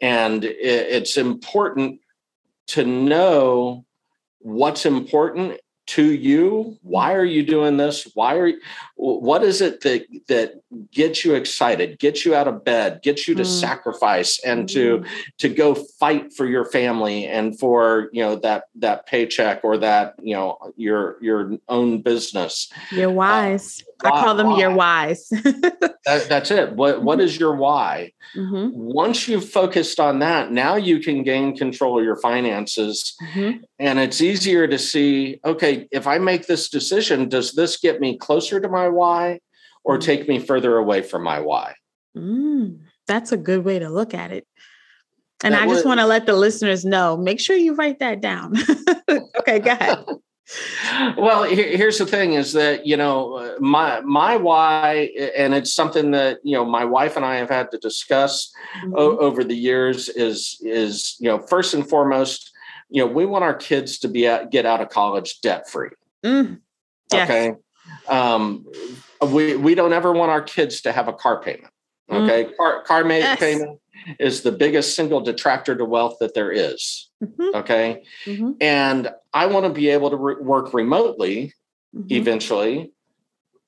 and 0.00 0.44
it, 0.44 0.56
it's 0.58 1.16
important 1.16 2.00
to 2.68 2.84
know 2.84 3.84
what's 4.40 4.84
important 4.84 5.58
to 5.86 6.12
you 6.12 6.78
why 6.82 7.14
are 7.14 7.24
you 7.24 7.44
doing 7.44 7.76
this 7.76 8.10
why 8.14 8.36
are 8.36 8.46
you, 8.46 8.60
what 8.96 9.42
is 9.42 9.60
it 9.60 9.82
that 9.82 10.06
that 10.28 10.62
gets 10.90 11.24
you 11.24 11.34
excited 11.34 11.98
gets 11.98 12.24
you 12.24 12.34
out 12.34 12.48
of 12.48 12.64
bed 12.64 13.00
gets 13.02 13.28
you 13.28 13.34
to 13.34 13.42
mm. 13.42 13.60
sacrifice 13.60 14.38
and 14.44 14.68
to 14.68 15.00
mm. 15.00 15.08
to 15.36 15.48
go 15.48 15.74
fight 15.74 16.32
for 16.32 16.46
your 16.46 16.64
family 16.64 17.26
and 17.26 17.58
for 17.58 18.08
you 18.12 18.22
know 18.22 18.34
that 18.34 18.64
that 18.74 19.06
paycheck 19.06 19.62
or 19.62 19.76
that 19.76 20.14
you 20.22 20.34
know 20.34 20.56
your 20.76 21.22
your 21.22 21.52
own 21.68 22.00
business 22.00 22.72
you're 22.90 23.10
uh, 23.10 23.12
wise 23.12 23.82
uh, 23.86 23.92
i 24.04 24.10
call 24.10 24.34
them 24.34 24.50
why? 24.50 24.58
your 24.58 24.74
whys. 24.74 25.28
that, 25.30 26.26
that's 26.28 26.50
it 26.50 26.72
what 26.72 27.02
what 27.02 27.18
mm-hmm. 27.18 27.40
your 27.40 27.54
why 27.56 28.12
mm-hmm. 28.36 28.68
once 28.72 29.28
you've 29.28 29.48
focused 29.48 29.98
on 30.00 30.18
that 30.18 30.52
now 30.52 30.76
you 30.76 30.98
can 30.98 31.22
gain 31.22 31.56
control 31.56 31.98
of 31.98 32.04
your 32.04 32.16
finances 32.16 33.16
mm-hmm. 33.22 33.62
and 33.78 33.98
it's 33.98 34.20
easier 34.20 34.66
to 34.66 34.78
see 34.78 35.40
okay 35.44 35.88
if 35.90 36.06
I 36.06 36.18
make 36.18 36.46
this 36.46 36.68
decision, 36.68 37.28
does 37.28 37.52
this 37.52 37.76
get 37.78 38.00
me 38.00 38.16
closer 38.16 38.60
to 38.60 38.68
my 38.68 38.88
why 38.88 39.40
or 39.84 39.98
mm. 39.98 40.02
take 40.02 40.28
me 40.28 40.38
further 40.38 40.76
away 40.76 41.02
from 41.02 41.22
my 41.22 41.40
why? 41.40 41.74
Mm, 42.16 42.80
that's 43.06 43.32
a 43.32 43.36
good 43.36 43.64
way 43.64 43.78
to 43.78 43.88
look 43.88 44.14
at 44.14 44.32
it. 44.32 44.46
And 45.42 45.54
that 45.54 45.62
I 45.62 45.66
just 45.66 45.84
want 45.84 46.00
to 46.00 46.06
let 46.06 46.26
the 46.26 46.34
listeners 46.34 46.84
know 46.84 47.16
make 47.16 47.38
sure 47.38 47.56
you 47.56 47.74
write 47.74 48.00
that 48.00 48.20
down. 48.20 48.54
okay, 49.38 49.58
go 49.58 49.70
ahead. 49.70 50.04
well 51.16 51.44
here's 51.44 51.96
the 51.96 52.04
thing 52.04 52.34
is 52.34 52.52
that 52.52 52.86
you 52.86 52.96
know 52.96 53.56
my 53.60 54.00
my 54.00 54.36
why 54.36 55.10
and 55.36 55.54
it's 55.54 55.72
something 55.72 56.10
that 56.10 56.38
you 56.44 56.54
know 56.54 56.66
my 56.66 56.84
wife 56.84 57.16
and 57.16 57.24
i 57.24 57.36
have 57.36 57.48
had 57.48 57.70
to 57.70 57.78
discuss 57.78 58.52
mm-hmm. 58.76 58.92
o- 58.94 59.16
over 59.16 59.42
the 59.42 59.56
years 59.56 60.10
is 60.10 60.60
is 60.62 61.16
you 61.18 61.28
know 61.28 61.38
first 61.38 61.72
and 61.72 61.88
foremost 61.88 62.54
you 62.94 63.04
know, 63.04 63.12
we 63.12 63.26
want 63.26 63.42
our 63.42 63.54
kids 63.54 63.98
to 63.98 64.08
be 64.08 64.26
at, 64.26 64.50
get 64.52 64.66
out 64.66 64.80
of 64.80 64.88
college 64.88 65.40
debt 65.40 65.68
free. 65.68 65.90
Mm. 66.24 66.60
Yes. 67.12 67.28
Okay. 67.28 67.54
Um, 68.08 68.66
we 69.26 69.56
we 69.56 69.74
don't 69.74 69.92
ever 69.92 70.12
want 70.12 70.30
our 70.30 70.42
kids 70.42 70.82
to 70.82 70.92
have 70.92 71.08
a 71.08 71.12
car 71.12 71.42
payment. 71.42 71.72
Mm. 72.08 72.22
Okay, 72.22 72.50
mm. 72.50 72.56
car 72.56 72.82
car 72.82 73.08
yes. 73.08 73.38
payment 73.38 73.80
is 74.18 74.42
the 74.42 74.52
biggest 74.52 74.96
single 74.96 75.20
detractor 75.20 75.74
to 75.76 75.84
wealth 75.84 76.16
that 76.20 76.34
there 76.34 76.52
is. 76.52 77.10
Mm-hmm. 77.22 77.56
Okay, 77.56 78.02
mm-hmm. 78.24 78.52
and 78.60 79.10
I 79.32 79.46
want 79.46 79.66
to 79.66 79.72
be 79.72 79.88
able 79.90 80.10
to 80.10 80.16
re- 80.16 80.36
work 80.36 80.74
remotely 80.74 81.52
mm-hmm. 81.94 82.06
eventually, 82.10 82.92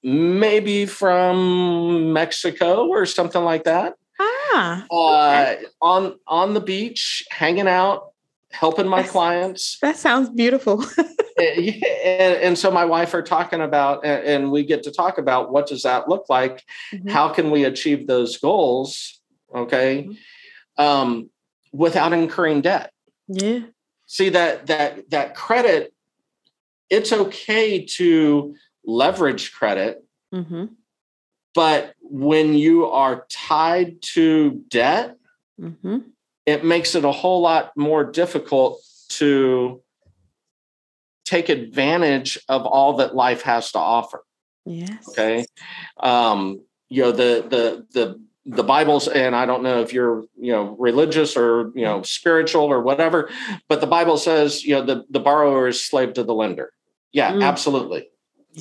maybe 0.02 0.86
from 0.86 2.12
Mexico 2.12 2.86
or 2.86 3.06
something 3.06 3.42
like 3.42 3.64
that. 3.64 3.94
Ah, 4.18 4.86
okay. 4.90 5.64
uh, 5.64 5.84
on 5.84 6.18
on 6.26 6.54
the 6.54 6.60
beach, 6.60 7.24
hanging 7.30 7.68
out, 7.68 8.12
helping 8.50 8.88
my 8.88 9.02
clients. 9.02 9.78
That 9.80 9.96
sounds 9.96 10.28
beautiful. 10.30 10.84
and, 11.38 11.84
and, 11.84 12.58
so 12.58 12.70
my 12.70 12.84
wife 12.84 13.12
are 13.12 13.22
talking 13.22 13.60
about, 13.60 14.04
and 14.04 14.50
we 14.50 14.64
get 14.64 14.82
to 14.84 14.90
talk 14.90 15.18
about 15.18 15.52
what 15.52 15.66
does 15.66 15.82
that 15.82 16.08
look 16.08 16.26
like? 16.28 16.64
Mm-hmm. 16.92 17.08
How 17.08 17.28
can 17.28 17.50
we 17.50 17.64
achieve 17.64 18.06
those 18.06 18.38
goals? 18.38 19.15
Okay. 19.56 20.08
Mm-hmm. 20.08 20.82
Um, 20.82 21.30
without 21.72 22.12
incurring 22.12 22.60
debt. 22.60 22.92
Yeah. 23.28 23.60
See 24.06 24.28
that 24.30 24.66
that 24.66 25.10
that 25.10 25.34
credit, 25.34 25.92
it's 26.90 27.12
okay 27.12 27.84
to 27.84 28.54
leverage 28.84 29.52
credit. 29.52 30.04
Mm-hmm. 30.32 30.66
But 31.54 31.94
when 32.00 32.54
you 32.54 32.86
are 32.86 33.26
tied 33.28 34.02
to 34.02 34.62
debt, 34.68 35.16
mm-hmm 35.60 35.98
it 36.46 36.64
makes 36.64 36.94
it 36.94 37.04
a 37.04 37.12
whole 37.12 37.40
lot 37.42 37.72
more 37.76 38.04
difficult 38.04 38.80
to 39.08 39.82
take 41.24 41.48
advantage 41.48 42.38
of 42.48 42.64
all 42.64 42.94
that 42.94 43.14
life 43.14 43.42
has 43.42 43.72
to 43.72 43.78
offer. 43.78 44.22
Yes. 44.64 45.08
Okay. 45.08 45.44
Um, 45.98 46.62
you 46.88 47.02
know, 47.02 47.12
the 47.12 47.44
the 47.48 47.86
the 47.92 48.20
the 48.46 48.62
Bible's, 48.62 49.08
and 49.08 49.34
I 49.34 49.44
don't 49.44 49.62
know 49.62 49.80
if 49.80 49.92
you're, 49.92 50.24
you 50.38 50.52
know, 50.52 50.76
religious 50.78 51.36
or, 51.36 51.72
you 51.74 51.84
know, 51.84 52.02
spiritual 52.02 52.62
or 52.62 52.80
whatever, 52.80 53.28
but 53.68 53.80
the 53.80 53.88
Bible 53.88 54.16
says, 54.16 54.64
you 54.64 54.76
know, 54.76 54.82
the, 54.82 55.04
the 55.10 55.18
borrower 55.20 55.66
is 55.66 55.84
slave 55.84 56.14
to 56.14 56.22
the 56.22 56.32
lender. 56.32 56.72
Yeah, 57.12 57.32
mm. 57.32 57.42
absolutely. 57.42 58.08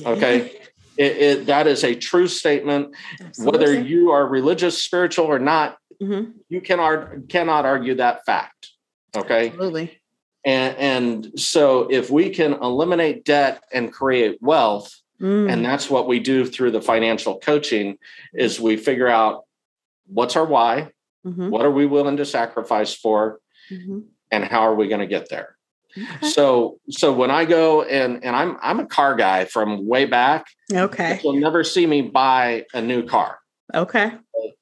Okay. 0.04 0.52
It, 0.98 1.16
it, 1.16 1.46
that 1.46 1.66
is 1.66 1.84
a 1.84 1.94
true 1.94 2.26
statement. 2.26 2.96
Absolutely. 3.20 3.58
Whether 3.58 3.80
you 3.80 4.10
are 4.10 4.26
religious, 4.26 4.82
spiritual, 4.82 5.26
or 5.26 5.38
not, 5.38 5.78
mm-hmm. 6.02 6.32
you 6.48 6.60
cannot 6.60 7.28
cannot 7.28 7.64
argue 7.64 7.94
that 7.96 8.24
fact. 8.24 8.70
Okay. 9.14 9.48
Absolutely. 9.48 10.00
And 10.44 10.76
and 10.76 11.40
so 11.40 11.88
if 11.90 12.10
we 12.10 12.30
can 12.30 12.54
eliminate 12.54 13.24
debt 13.24 13.62
and 13.72 13.92
create 13.92 14.38
wealth, 14.40 14.94
mm. 15.20 15.52
and 15.52 15.64
that's 15.64 15.90
what 15.90 16.08
we 16.08 16.18
do 16.18 16.46
through 16.46 16.70
the 16.70 16.80
financial 16.80 17.38
coaching, 17.38 17.98
is 18.32 18.58
we 18.58 18.76
figure 18.76 19.08
out 19.08 19.45
what's 20.06 20.36
our 20.36 20.44
why, 20.44 20.90
mm-hmm. 21.26 21.50
what 21.50 21.64
are 21.64 21.70
we 21.70 21.86
willing 21.86 22.16
to 22.18 22.24
sacrifice 22.24 22.94
for, 22.94 23.40
mm-hmm. 23.70 24.00
and 24.30 24.44
how 24.44 24.60
are 24.60 24.74
we 24.74 24.88
going 24.88 25.00
to 25.00 25.06
get 25.06 25.28
there. 25.28 25.56
Okay. 25.96 26.28
So 26.28 26.78
so 26.90 27.12
when 27.12 27.30
I 27.30 27.44
go 27.44 27.82
and 27.82 28.22
and 28.22 28.36
I'm 28.36 28.58
I'm 28.60 28.80
a 28.80 28.86
car 28.86 29.14
guy 29.14 29.46
from 29.46 29.86
way 29.86 30.04
back. 30.04 30.46
Okay. 30.72 31.20
You'll 31.22 31.40
never 31.40 31.64
see 31.64 31.86
me 31.86 32.02
buy 32.02 32.66
a 32.74 32.82
new 32.82 33.06
car. 33.06 33.38
Okay. 33.74 34.12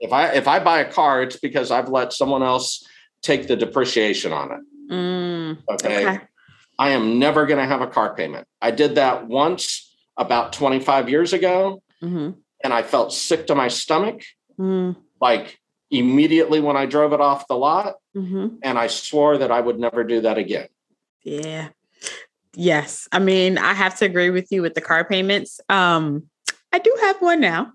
If 0.00 0.12
I 0.12 0.28
if 0.28 0.46
I 0.46 0.60
buy 0.60 0.80
a 0.80 0.90
car, 0.90 1.22
it's 1.22 1.36
because 1.36 1.70
I've 1.70 1.88
let 1.88 2.12
someone 2.12 2.42
else 2.42 2.86
take 3.22 3.48
the 3.48 3.56
depreciation 3.56 4.32
on 4.32 4.52
it. 4.52 4.92
Mm, 4.92 5.58
okay? 5.68 6.06
okay. 6.06 6.24
I 6.78 6.90
am 6.90 7.18
never 7.18 7.46
going 7.46 7.58
to 7.58 7.66
have 7.66 7.80
a 7.80 7.86
car 7.86 8.14
payment. 8.14 8.46
I 8.60 8.70
did 8.70 8.96
that 8.96 9.26
once 9.26 9.94
about 10.16 10.52
25 10.52 11.08
years 11.08 11.32
ago, 11.32 11.82
mm-hmm. 12.02 12.32
and 12.62 12.72
I 12.72 12.82
felt 12.82 13.12
sick 13.12 13.46
to 13.46 13.54
my 13.54 13.68
stomach, 13.68 14.22
mm. 14.58 14.96
Like 15.24 15.58
immediately 15.90 16.60
when 16.60 16.76
I 16.76 16.84
drove 16.84 17.14
it 17.14 17.20
off 17.20 17.48
the 17.48 17.56
lot, 17.56 17.94
mm-hmm. 18.14 18.56
and 18.62 18.78
I 18.78 18.88
swore 18.88 19.38
that 19.38 19.50
I 19.50 19.58
would 19.58 19.78
never 19.78 20.04
do 20.04 20.20
that 20.20 20.36
again. 20.36 20.68
Yeah. 21.22 21.68
Yes. 22.54 23.08
I 23.10 23.20
mean, 23.20 23.56
I 23.56 23.72
have 23.72 23.96
to 24.00 24.04
agree 24.04 24.28
with 24.28 24.52
you 24.52 24.60
with 24.60 24.74
the 24.74 24.82
car 24.82 25.02
payments. 25.02 25.60
Um, 25.70 26.24
I 26.74 26.78
do 26.78 26.94
have 27.00 27.16
one 27.22 27.40
now. 27.40 27.72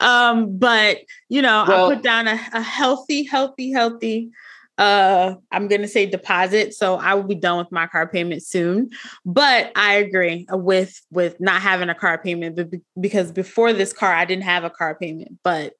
Um, 0.00 0.58
but 0.58 1.00
you 1.28 1.42
know, 1.42 1.66
well, 1.68 1.90
I 1.90 1.94
put 1.94 2.02
down 2.02 2.28
a, 2.28 2.40
a 2.54 2.62
healthy, 2.62 3.24
healthy, 3.24 3.72
healthy 3.72 4.30
uh 4.78 5.34
i'm 5.52 5.68
gonna 5.68 5.88
say 5.88 6.04
deposit 6.04 6.74
so 6.74 6.96
i 6.96 7.14
will 7.14 7.22
be 7.22 7.34
done 7.34 7.56
with 7.56 7.72
my 7.72 7.86
car 7.86 8.06
payment 8.06 8.42
soon 8.42 8.90
but 9.24 9.72
i 9.74 9.94
agree 9.94 10.46
with 10.50 11.00
with 11.10 11.40
not 11.40 11.62
having 11.62 11.88
a 11.88 11.94
car 11.94 12.18
payment 12.18 12.74
because 13.00 13.32
before 13.32 13.72
this 13.72 13.94
car 13.94 14.12
i 14.12 14.26
didn't 14.26 14.44
have 14.44 14.64
a 14.64 14.70
car 14.70 14.94
payment 14.94 15.38
but 15.42 15.72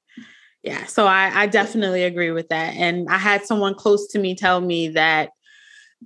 yeah 0.67 0.85
so 0.85 1.07
i 1.07 1.31
i 1.35 1.47
definitely 1.47 2.03
agree 2.03 2.31
with 2.31 2.49
that 2.49 2.75
and 2.75 3.09
i 3.09 3.17
had 3.17 3.47
someone 3.47 3.75
close 3.75 4.07
to 4.09 4.19
me 4.19 4.35
tell 4.35 4.61
me 4.61 4.89
that 4.89 5.31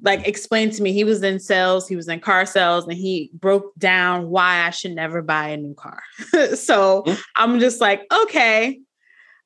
like 0.02 0.26
explained 0.26 0.72
to 0.74 0.82
me 0.82 0.92
he 0.92 1.04
was 1.04 1.22
in 1.22 1.38
sales, 1.38 1.88
he 1.88 1.96
was 1.96 2.08
in 2.08 2.20
car 2.20 2.46
sales, 2.46 2.86
and 2.86 2.96
he 2.96 3.30
broke 3.34 3.74
down 3.76 4.30
why 4.30 4.66
I 4.66 4.70
should 4.70 4.94
never 4.94 5.22
buy 5.22 5.48
a 5.48 5.56
new 5.56 5.74
car. 5.74 6.02
so 6.54 7.02
mm-hmm. 7.02 7.20
I'm 7.36 7.60
just 7.60 7.80
like, 7.80 8.02
okay, 8.12 8.80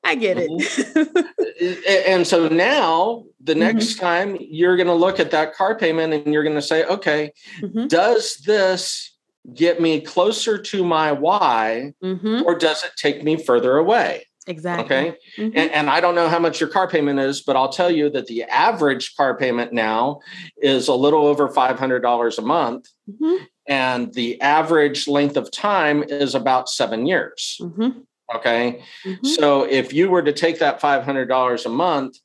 I 0.04 0.14
get 0.14 0.37
mm-hmm. 0.37 1.18
it. 1.56 2.06
and 2.06 2.26
so 2.26 2.49
now 2.49 3.25
the 3.42 3.54
next 3.54 3.94
mm-hmm. 3.94 4.04
time 4.04 4.37
you're 4.40 4.76
going 4.76 4.87
to 4.87 4.94
look 4.94 5.18
at 5.18 5.30
that 5.30 5.54
car 5.54 5.76
payment 5.78 6.12
and 6.12 6.33
you're 6.33 6.44
going 6.44 6.56
to 6.56 6.62
say, 6.62 6.85
okay, 6.85 7.33
mm-hmm. 7.61 7.87
does 7.87 8.37
this 8.47 9.16
get 9.54 9.80
me 9.80 10.00
closer 10.00 10.59
to 10.59 10.85
my 10.85 11.12
why 11.12 11.92
mm-hmm. 12.02 12.42
or 12.44 12.54
does 12.54 12.83
it 12.85 12.92
take 12.97 13.23
me 13.23 13.42
further 13.42 13.76
away? 13.76 14.26
Exactly. 14.46 14.84
Okay. 14.84 15.18
Mm-hmm. 15.38 15.56
And, 15.56 15.70
and, 15.70 15.90
I 15.90 16.00
don't 16.00 16.14
know 16.14 16.28
how 16.28 16.38
much 16.38 16.60
your 16.60 16.68
car 16.68 16.88
payment 16.88 17.18
is, 17.18 17.40
but 17.40 17.56
I'll 17.56 17.70
tell 17.70 17.90
you 17.90 18.10
that 18.10 18.26
the 18.26 18.42
average 18.44 19.16
car 19.16 19.36
payment 19.36 19.72
now 19.72 20.20
is 20.60 20.88
a 20.88 20.94
little 20.94 21.26
over 21.26 21.48
$500 21.48 22.38
a 22.38 22.42
month. 22.42 22.88
Mm-hmm. 23.10 23.44
And 23.66 24.12
the 24.12 24.40
average 24.42 25.08
length 25.08 25.38
of 25.38 25.50
time 25.50 26.02
is 26.02 26.34
about 26.34 26.68
seven 26.68 27.06
years. 27.06 27.58
Mm-hmm. 27.60 28.00
Okay. 28.34 28.82
Mm-hmm. 29.04 29.26
So 29.26 29.64
if 29.64 29.92
you 29.92 30.10
were 30.10 30.22
to 30.22 30.32
take 30.32 30.58
that 30.58 30.80
$500 30.80 31.66
a 31.66 31.68
month 31.68 32.18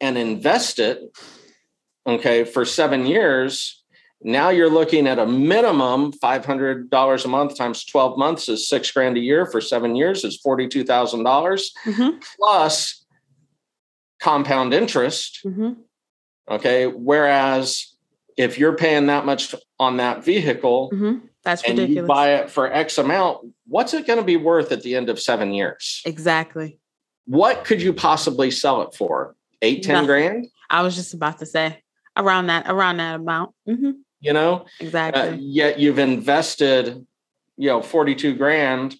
and 0.00 0.18
invest 0.18 0.78
it, 0.78 1.00
okay, 2.06 2.44
for 2.44 2.64
seven 2.64 3.06
years, 3.06 3.83
now 4.24 4.48
you're 4.48 4.70
looking 4.70 5.06
at 5.06 5.18
a 5.18 5.26
minimum 5.26 6.12
$500 6.12 7.24
a 7.24 7.28
month 7.28 7.56
times 7.56 7.84
12 7.84 8.18
months 8.18 8.48
is 8.48 8.68
six 8.68 8.90
grand 8.90 9.18
a 9.18 9.20
year 9.20 9.44
for 9.44 9.60
seven 9.60 9.94
years 9.94 10.24
is 10.24 10.40
$42,000 10.44 11.22
mm-hmm. 11.22 12.18
plus 12.36 13.04
compound 14.20 14.72
interest. 14.72 15.40
Mm-hmm. 15.44 15.72
Okay. 16.48 16.86
Whereas 16.86 17.94
if 18.36 18.58
you're 18.58 18.76
paying 18.76 19.06
that 19.06 19.26
much 19.26 19.54
on 19.78 19.98
that 19.98 20.24
vehicle, 20.24 20.90
mm-hmm. 20.92 21.26
That's 21.44 21.62
and 21.62 21.78
ridiculous. 21.78 22.02
you 22.02 22.08
buy 22.08 22.34
it 22.36 22.50
for 22.50 22.72
X 22.72 22.96
amount, 22.96 23.52
what's 23.66 23.92
it 23.92 24.06
going 24.06 24.18
to 24.18 24.24
be 24.24 24.38
worth 24.38 24.72
at 24.72 24.82
the 24.82 24.96
end 24.96 25.10
of 25.10 25.20
seven 25.20 25.52
years? 25.52 26.00
Exactly. 26.06 26.78
What 27.26 27.64
could 27.64 27.82
you 27.82 27.92
possibly 27.92 28.50
sell 28.50 28.80
it 28.80 28.94
for? 28.94 29.36
Eight, 29.60 29.82
ten 29.82 29.94
Nothing. 29.94 30.06
grand? 30.06 30.46
I 30.70 30.80
was 30.80 30.96
just 30.96 31.12
about 31.12 31.38
to 31.40 31.46
say 31.46 31.82
around 32.16 32.46
that, 32.46 32.64
around 32.66 32.96
that 32.96 33.16
amount. 33.16 33.54
Mm-hmm. 33.68 33.90
You 34.24 34.32
know, 34.32 34.66
exactly. 34.80 35.22
Uh, 35.22 35.36
yet 35.38 35.78
you've 35.78 35.98
invested, 35.98 37.06
you 37.56 37.68
know, 37.68 37.82
42 37.82 38.34
grand 38.34 38.96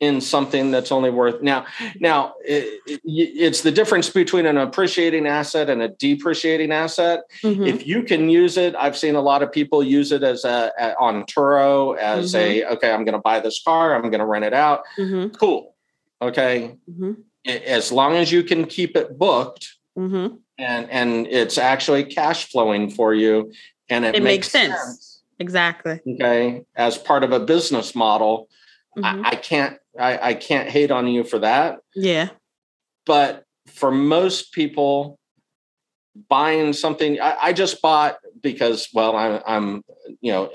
in 0.00 0.20
something 0.20 0.70
that's 0.70 0.92
only 0.92 1.10
worth 1.10 1.40
now 1.40 1.64
now 2.00 2.34
it, 2.44 2.82
it, 2.86 3.00
it's 3.04 3.62
the 3.62 3.72
difference 3.72 4.10
between 4.10 4.44
an 4.44 4.58
appreciating 4.58 5.26
asset 5.26 5.70
and 5.70 5.80
a 5.80 5.88
depreciating 5.88 6.70
asset 6.70 7.20
mm-hmm. 7.42 7.62
if 7.62 7.86
you 7.86 8.02
can 8.02 8.28
use 8.28 8.58
it 8.58 8.74
i've 8.76 8.96
seen 8.96 9.14
a 9.14 9.20
lot 9.20 9.42
of 9.42 9.50
people 9.50 9.82
use 9.82 10.12
it 10.12 10.22
as 10.22 10.44
a, 10.44 10.70
a 10.78 10.94
on 11.00 11.24
turo 11.24 11.96
as 11.96 12.34
mm-hmm. 12.34 12.68
a 12.68 12.74
okay 12.74 12.92
i'm 12.92 13.04
going 13.04 13.14
to 13.14 13.20
buy 13.20 13.40
this 13.40 13.62
car 13.62 13.94
i'm 13.94 14.10
going 14.10 14.20
to 14.20 14.26
rent 14.26 14.44
it 14.44 14.52
out 14.52 14.82
mm-hmm. 14.98 15.28
cool 15.34 15.74
okay 16.20 16.76
mm-hmm. 16.90 17.12
as 17.46 17.90
long 17.90 18.16
as 18.16 18.30
you 18.30 18.42
can 18.42 18.66
keep 18.66 18.96
it 18.96 19.16
booked 19.16 19.76
mm-hmm. 19.96 20.34
and 20.58 20.90
and 20.90 21.26
it's 21.26 21.56
actually 21.56 22.04
cash 22.04 22.50
flowing 22.50 22.90
for 22.90 23.14
you 23.14 23.50
and 23.88 24.04
it, 24.04 24.16
it 24.16 24.22
makes, 24.22 24.46
makes 24.46 24.50
sense. 24.50 24.80
sense 24.80 25.22
exactly 25.38 26.00
okay 26.08 26.64
as 26.76 26.96
part 26.96 27.22
of 27.22 27.32
a 27.32 27.40
business 27.40 27.94
model 27.94 28.48
I, 28.96 29.00
mm-hmm. 29.00 29.26
I 29.26 29.34
can't 29.34 29.78
I, 29.98 30.30
I 30.30 30.34
can't 30.34 30.68
hate 30.68 30.90
on 30.90 31.08
you 31.08 31.24
for 31.24 31.38
that. 31.40 31.80
Yeah. 31.94 32.30
But 33.04 33.44
for 33.66 33.90
most 33.90 34.52
people, 34.52 35.18
buying 36.28 36.72
something, 36.72 37.20
I, 37.20 37.36
I 37.40 37.52
just 37.52 37.82
bought 37.82 38.18
because, 38.40 38.88
well, 38.92 39.16
I'm, 39.16 39.42
I'm, 39.46 39.84
you 40.20 40.32
know, 40.32 40.52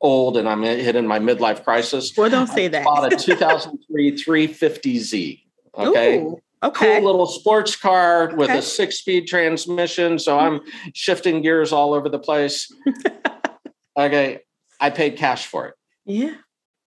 old 0.00 0.36
and 0.36 0.48
I'm 0.48 0.62
hitting 0.62 1.06
my 1.06 1.18
midlife 1.18 1.64
crisis. 1.64 2.12
Well, 2.16 2.30
don't 2.30 2.46
say 2.46 2.66
I 2.66 2.68
that. 2.68 2.84
bought 2.84 3.12
a 3.12 3.16
2003 3.18 4.12
350Z. 4.12 5.40
Okay. 5.76 6.18
Ooh, 6.18 6.40
okay. 6.64 6.96
Cool 6.96 7.04
little 7.04 7.26
sports 7.26 7.76
car 7.76 8.34
with 8.34 8.50
okay. 8.50 8.58
a 8.58 8.62
six 8.62 8.98
speed 8.98 9.26
transmission. 9.26 10.18
So 10.18 10.38
I'm 10.38 10.60
shifting 10.94 11.42
gears 11.42 11.72
all 11.72 11.94
over 11.94 12.08
the 12.08 12.18
place. 12.18 12.72
okay. 13.96 14.40
I 14.80 14.90
paid 14.90 15.16
cash 15.16 15.46
for 15.46 15.68
it. 15.68 15.74
Yeah. 16.04 16.34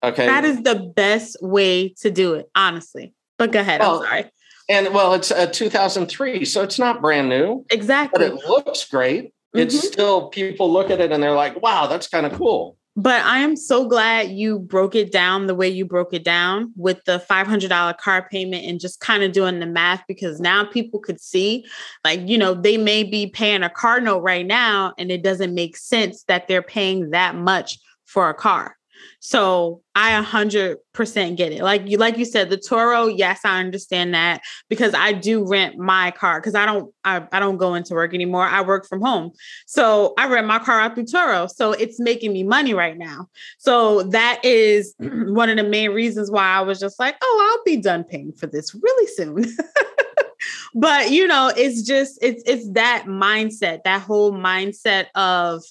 Okay. 0.04 0.26
That 0.26 0.46
is 0.46 0.62
the 0.62 0.76
best 0.76 1.38
way 1.42 1.90
to 2.02 2.12
do 2.12 2.36
it, 2.36 2.50
honestly. 2.56 3.14
But 3.38 3.52
go 3.52 3.60
ahead. 3.60 3.80
Well, 3.80 4.00
I'm 4.00 4.06
sorry. 4.06 4.32
And 4.70 4.94
well, 4.94 5.14
it's 5.14 5.32
a 5.32 5.48
2003, 5.48 6.44
so 6.46 6.62
it's 6.62 6.78
not 6.78 7.02
brand 7.02 7.30
new. 7.30 7.66
Exactly. 7.70 8.28
But 8.28 8.38
it 8.38 8.46
looks 8.48 8.86
great. 8.86 9.26
Mm-hmm. 9.26 9.60
It's 9.60 9.88
still 9.88 10.28
people 10.28 10.72
look 10.72 10.90
at 10.90 11.00
it 11.00 11.12
and 11.12 11.24
they're 11.24 11.34
like, 11.34 11.62
"Wow, 11.62 11.88
that's 11.88 12.08
kind 12.08 12.26
of 12.26 12.34
cool." 12.34 12.77
But 13.00 13.24
I 13.26 13.38
am 13.38 13.56
so 13.56 13.88
glad 13.88 14.32
you 14.32 14.58
broke 14.58 14.96
it 14.96 15.12
down 15.12 15.46
the 15.46 15.54
way 15.54 15.70
you 15.70 15.86
broke 15.86 16.16
it 16.16 16.24
down 16.24 16.74
with 16.76 17.06
the 17.06 17.24
$500 17.30 17.98
car 18.00 18.28
payment 18.28 18.66
and 18.66 18.80
just 18.80 19.00
kind 19.02 19.22
of 19.22 19.34
doing 19.34 19.60
the 19.60 19.68
math 19.68 20.04
because 20.08 20.40
now 20.40 20.66
people 20.66 21.00
could 21.00 21.22
see, 21.22 21.64
like, 22.04 22.28
you 22.28 22.40
know, 22.40 22.56
they 22.56 22.76
may 22.76 23.04
be 23.04 23.28
paying 23.28 23.62
a 23.62 23.70
car 23.70 24.02
note 24.02 24.24
right 24.24 24.48
now 24.48 24.96
and 24.98 25.12
it 25.12 25.22
doesn't 25.22 25.54
make 25.54 25.78
sense 25.78 26.24
that 26.24 26.48
they're 26.48 26.64
paying 26.64 27.12
that 27.12 27.36
much 27.36 27.78
for 28.06 28.30
a 28.30 28.34
car. 28.34 28.77
So 29.20 29.82
I 29.96 30.18
a 30.18 30.22
hundred 30.22 30.78
percent 30.94 31.38
get 31.38 31.52
it. 31.52 31.62
Like 31.62 31.88
you, 31.88 31.98
like 31.98 32.18
you 32.18 32.26
said, 32.26 32.50
the 32.50 32.58
Turo. 32.58 33.14
Yes, 33.16 33.42
I 33.44 33.60
understand 33.60 34.14
that 34.14 34.42
because 34.70 34.94
I 34.94 35.14
do 35.14 35.48
rent 35.48 35.78
my 35.78 36.12
car 36.12 36.40
because 36.40 36.56
I 36.56 36.66
don't, 36.66 36.94
I, 37.04 37.26
I 37.32 37.40
don't 37.40 37.58
go 37.58 37.74
into 37.74 37.94
work 37.94 38.14
anymore. 38.14 38.46
I 38.46 38.62
work 38.62 38.88
from 38.88 39.02
home, 39.02 39.32
so 39.66 40.14
I 40.18 40.28
rent 40.28 40.48
my 40.48 40.60
car 40.60 40.80
out 40.80 40.96
through 40.96 41.06
Turo. 41.06 41.50
So 41.50 41.72
it's 41.72 42.00
making 42.00 42.34
me 42.34 42.44
money 42.44 42.74
right 42.74 42.98
now. 42.98 43.28
So 43.58 44.04
that 44.04 44.40
is 44.44 44.96
one 45.00 45.50
of 45.50 45.58
the 45.58 45.64
main 45.64 45.92
reasons 45.92 46.32
why 46.32 46.46
I 46.46 46.62
was 46.62 46.80
just 46.80 47.00
like, 47.00 47.16
oh, 47.22 47.58
I'll 47.58 47.64
be 47.64 47.78
done 47.82 48.04
paying 48.04 48.34
for 48.34 48.48
this 48.48 48.76
really 48.76 49.08
soon. 49.08 49.46
but 50.74 51.12
you 51.12 51.28
know, 51.28 51.52
it's 51.56 51.82
just 51.82 52.20
it's 52.22 52.44
it's 52.46 52.70
that 52.72 53.06
mindset, 53.08 53.84
that 53.84 54.02
whole 54.02 54.32
mindset 54.32 55.08
of 55.16 55.64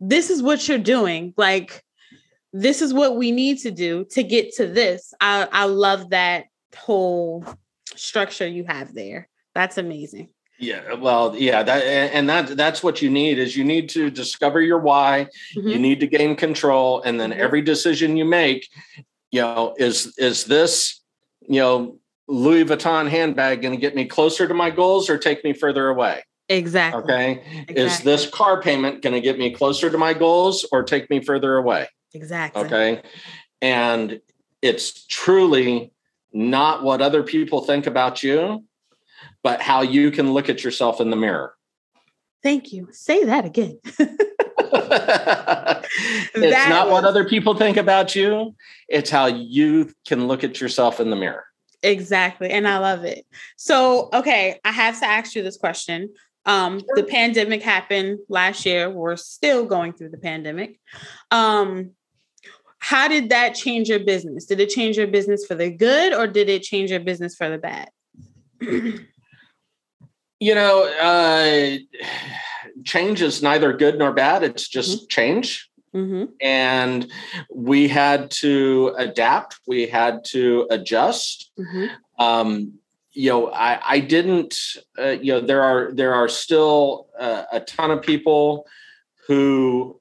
this 0.00 0.30
is 0.30 0.42
what 0.42 0.66
you're 0.66 0.78
doing, 0.78 1.32
like 1.36 1.84
this 2.52 2.82
is 2.82 2.92
what 2.92 3.16
we 3.16 3.32
need 3.32 3.58
to 3.60 3.70
do 3.70 4.04
to 4.10 4.22
get 4.22 4.54
to 4.56 4.66
this. 4.66 5.14
I, 5.20 5.48
I 5.50 5.64
love 5.64 6.10
that 6.10 6.46
whole 6.76 7.44
structure 7.94 8.46
you 8.46 8.64
have 8.64 8.94
there. 8.94 9.28
That's 9.54 9.78
amazing. 9.78 10.28
Yeah, 10.58 10.94
well, 10.94 11.34
yeah, 11.36 11.64
that 11.64 11.82
and 11.82 12.28
that 12.28 12.56
that's 12.56 12.84
what 12.84 13.02
you 13.02 13.10
need 13.10 13.38
is 13.38 13.56
you 13.56 13.64
need 13.64 13.88
to 13.90 14.10
discover 14.10 14.60
your 14.60 14.78
why, 14.78 15.26
mm-hmm. 15.56 15.66
you 15.66 15.78
need 15.78 15.98
to 16.00 16.06
gain 16.06 16.36
control, 16.36 17.02
and 17.02 17.18
then 17.18 17.32
mm-hmm. 17.32 17.40
every 17.40 17.62
decision 17.62 18.16
you 18.16 18.24
make, 18.24 18.68
you 19.32 19.40
know, 19.40 19.74
is 19.76 20.14
is 20.18 20.44
this, 20.44 21.00
you 21.40 21.60
know, 21.60 21.98
Louis 22.28 22.64
Vuitton 22.64 23.08
handbag 23.08 23.60
going 23.60 23.74
to 23.74 23.80
get 23.80 23.96
me 23.96 24.04
closer 24.04 24.46
to 24.46 24.54
my 24.54 24.70
goals 24.70 25.10
or 25.10 25.18
take 25.18 25.42
me 25.42 25.52
further 25.52 25.88
away? 25.88 26.22
Exactly. 26.48 27.02
Okay. 27.02 27.30
Exactly. 27.68 27.76
Is 27.82 28.00
this 28.00 28.28
car 28.28 28.62
payment 28.62 29.02
going 29.02 29.14
to 29.14 29.20
get 29.20 29.38
me 29.38 29.50
closer 29.52 29.90
to 29.90 29.98
my 29.98 30.14
goals 30.14 30.64
or 30.70 30.84
take 30.84 31.10
me 31.10 31.20
further 31.20 31.56
away? 31.56 31.88
Exactly. 32.14 32.64
Okay. 32.64 33.02
And 33.60 34.20
it's 34.60 35.06
truly 35.06 35.92
not 36.32 36.82
what 36.82 37.02
other 37.02 37.22
people 37.22 37.62
think 37.62 37.86
about 37.86 38.22
you, 38.22 38.64
but 39.42 39.60
how 39.60 39.82
you 39.82 40.10
can 40.10 40.32
look 40.32 40.48
at 40.48 40.64
yourself 40.64 41.00
in 41.00 41.10
the 41.10 41.16
mirror. 41.16 41.54
Thank 42.42 42.72
you. 42.72 42.88
Say 42.90 43.24
that 43.24 43.44
again. 43.44 43.78
it's 43.84 43.96
that 46.34 46.66
not 46.68 46.90
what 46.90 47.04
other 47.04 47.28
people 47.28 47.54
think 47.54 47.76
about 47.76 48.16
you, 48.16 48.54
it's 48.88 49.10
how 49.10 49.26
you 49.26 49.92
can 50.06 50.26
look 50.26 50.42
at 50.42 50.60
yourself 50.60 51.00
in 51.00 51.10
the 51.10 51.16
mirror. 51.16 51.44
Exactly. 51.82 52.50
And 52.50 52.66
I 52.66 52.78
love 52.78 53.04
it. 53.04 53.26
So, 53.56 54.08
okay, 54.12 54.60
I 54.64 54.72
have 54.72 54.98
to 55.00 55.06
ask 55.06 55.34
you 55.34 55.42
this 55.42 55.56
question. 55.56 56.12
Um, 56.44 56.80
sure. 56.80 56.96
the 56.96 57.04
pandemic 57.04 57.62
happened 57.62 58.18
last 58.28 58.66
year. 58.66 58.90
We're 58.90 59.16
still 59.16 59.64
going 59.64 59.92
through 59.92 60.10
the 60.10 60.18
pandemic. 60.18 60.80
Um, 61.30 61.92
how 62.82 63.06
did 63.06 63.30
that 63.30 63.54
change 63.54 63.88
your 63.88 64.00
business? 64.00 64.44
Did 64.44 64.58
it 64.58 64.68
change 64.68 64.98
your 64.98 65.06
business 65.06 65.46
for 65.46 65.54
the 65.54 65.70
good 65.70 66.12
or 66.12 66.26
did 66.26 66.48
it 66.48 66.64
change 66.64 66.90
your 66.90 66.98
business 66.98 67.36
for 67.36 67.48
the 67.48 67.56
bad? 67.56 67.88
you 70.40 70.54
know, 70.56 70.92
uh, 71.00 71.76
change 72.82 73.22
is 73.22 73.40
neither 73.40 73.72
good 73.72 74.00
nor 74.00 74.12
bad. 74.12 74.42
It's 74.42 74.66
just 74.66 74.98
mm-hmm. 74.98 75.06
change. 75.10 75.70
Mm-hmm. 75.94 76.24
And 76.40 77.08
we 77.54 77.86
had 77.86 78.32
to 78.42 78.92
adapt, 78.98 79.60
we 79.68 79.86
had 79.86 80.24
to 80.30 80.66
adjust. 80.68 81.52
Mm-hmm. 81.56 81.86
Um, 82.18 82.80
you 83.12 83.30
know, 83.30 83.52
I, 83.52 83.80
I 83.92 84.00
didn't, 84.00 84.58
uh, 84.98 85.10
you 85.10 85.34
know, 85.34 85.40
there 85.40 85.62
are, 85.62 85.92
there 85.92 86.14
are 86.14 86.28
still 86.28 87.06
uh, 87.16 87.44
a 87.52 87.60
ton 87.60 87.92
of 87.92 88.02
people 88.02 88.66
who 89.28 90.00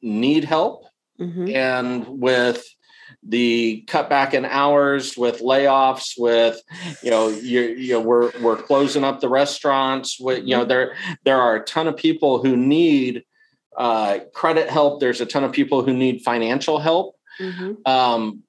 need 0.00 0.44
help 0.44 0.86
Mm-hmm. 1.20 1.50
And 1.50 2.06
with 2.08 2.64
the 3.22 3.84
cutback 3.86 4.32
in 4.32 4.44
hours 4.44 5.16
with 5.16 5.40
layoffs 5.40 6.14
with 6.16 6.62
you 7.02 7.10
know 7.10 7.28
you, 7.28 7.60
you 7.60 7.92
know 7.92 8.00
we're 8.00 8.32
we're 8.40 8.56
closing 8.56 9.04
up 9.04 9.20
the 9.20 9.28
restaurants 9.28 10.18
with 10.18 10.44
you 10.44 10.56
know 10.56 10.64
there 10.64 10.94
there 11.24 11.38
are 11.40 11.56
a 11.56 11.64
ton 11.64 11.86
of 11.86 11.96
people 11.96 12.42
who 12.42 12.56
need 12.56 13.24
uh, 13.76 14.20
credit 14.32 14.70
help 14.70 15.00
there's 15.00 15.20
a 15.20 15.26
ton 15.26 15.44
of 15.44 15.52
people 15.52 15.82
who 15.82 15.92
need 15.92 16.22
financial 16.22 16.78
help 16.78 17.16
mm-hmm. 17.38 17.74
um, 17.84 18.42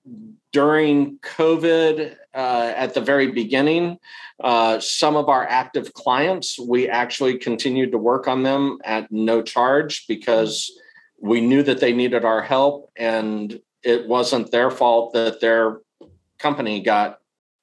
during 0.54 1.18
covid 1.20 2.16
uh, 2.34 2.74
at 2.76 2.94
the 2.94 3.02
very 3.02 3.28
beginning 3.28 3.98
uh, 4.40 4.80
some 4.80 5.18
of 5.18 5.28
our 5.28 5.46
active 5.46 5.94
clients 5.94 6.58
we 6.58 6.88
actually 6.88 7.38
continued 7.38 7.92
to 7.92 7.98
work 7.98 8.26
on 8.28 8.44
them 8.44 8.78
at 8.86 9.12
no 9.12 9.42
charge 9.42 10.08
because 10.08 10.72
we 11.22 11.40
knew 11.40 11.64
that 11.64 11.80
they 11.80 11.94
needed 11.94 12.26
our 12.26 12.42
help 12.42 12.92
and 12.98 13.60
it 13.84 14.08
wasn't 14.08 14.52
their 14.52 14.72
fault 14.72 15.14
that 15.14 15.40
their 15.40 15.80
company 16.40 16.82
got 16.82 17.20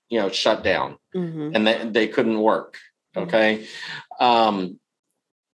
you 0.09 0.21
know 0.21 0.29
shut 0.29 0.63
down 0.63 0.97
mm-hmm. 1.15 1.51
and 1.55 1.67
they, 1.67 1.89
they 1.91 2.09
couldn't 2.09 2.41
work 2.41 2.79
mm-hmm. 3.15 3.29
okay 3.29 3.67
um, 4.21 4.79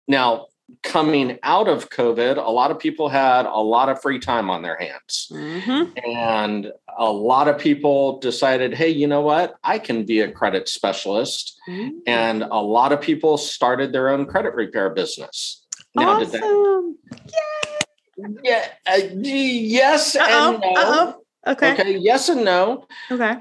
now 0.08 0.48
coming 0.84 1.38
out 1.44 1.68
of 1.68 1.90
covid 1.90 2.38
a 2.38 2.50
lot 2.50 2.72
of 2.72 2.80
people 2.80 3.10
had 3.10 3.46
a 3.46 3.60
lot 3.60 3.90
of 3.90 4.02
free 4.02 4.20
time 4.20 4.50
on 4.50 4.62
their 4.62 4.78
hands 4.78 5.30
mm-hmm. 5.32 5.92
and 6.10 6.72
a 6.98 7.12
lot 7.12 7.48
of 7.48 7.58
people 7.58 8.20
decided 8.20 8.74
hey 8.74 8.90
you 8.90 9.06
know 9.06 9.22
what 9.22 9.56
i 9.64 9.78
can 9.78 10.06
be 10.06 10.22
a 10.22 10.32
credit 10.32 10.70
specialist 10.70 11.60
mm-hmm. 11.70 11.98
and 12.08 12.44
a 12.44 12.62
lot 12.62 12.94
of 12.94 13.02
people 13.02 13.38
started 13.38 13.92
their 13.92 14.10
own 14.10 14.26
credit 14.26 14.56
repair 14.56 14.90
business 14.90 15.66
now 15.94 16.12
awesome. 16.12 16.32
did 16.32 16.42
that 16.42 16.96
yeah. 18.44 18.68
Uh, 18.86 19.00
yes 19.14 20.16
Uh-oh. 20.16 20.54
and 20.54 20.62
no. 20.62 20.70
Uh-oh. 20.70 21.16
Okay. 21.48 21.74
Okay. 21.74 21.98
Yes 21.98 22.30
and 22.30 22.46
no. 22.46 22.88
Okay. 23.10 23.38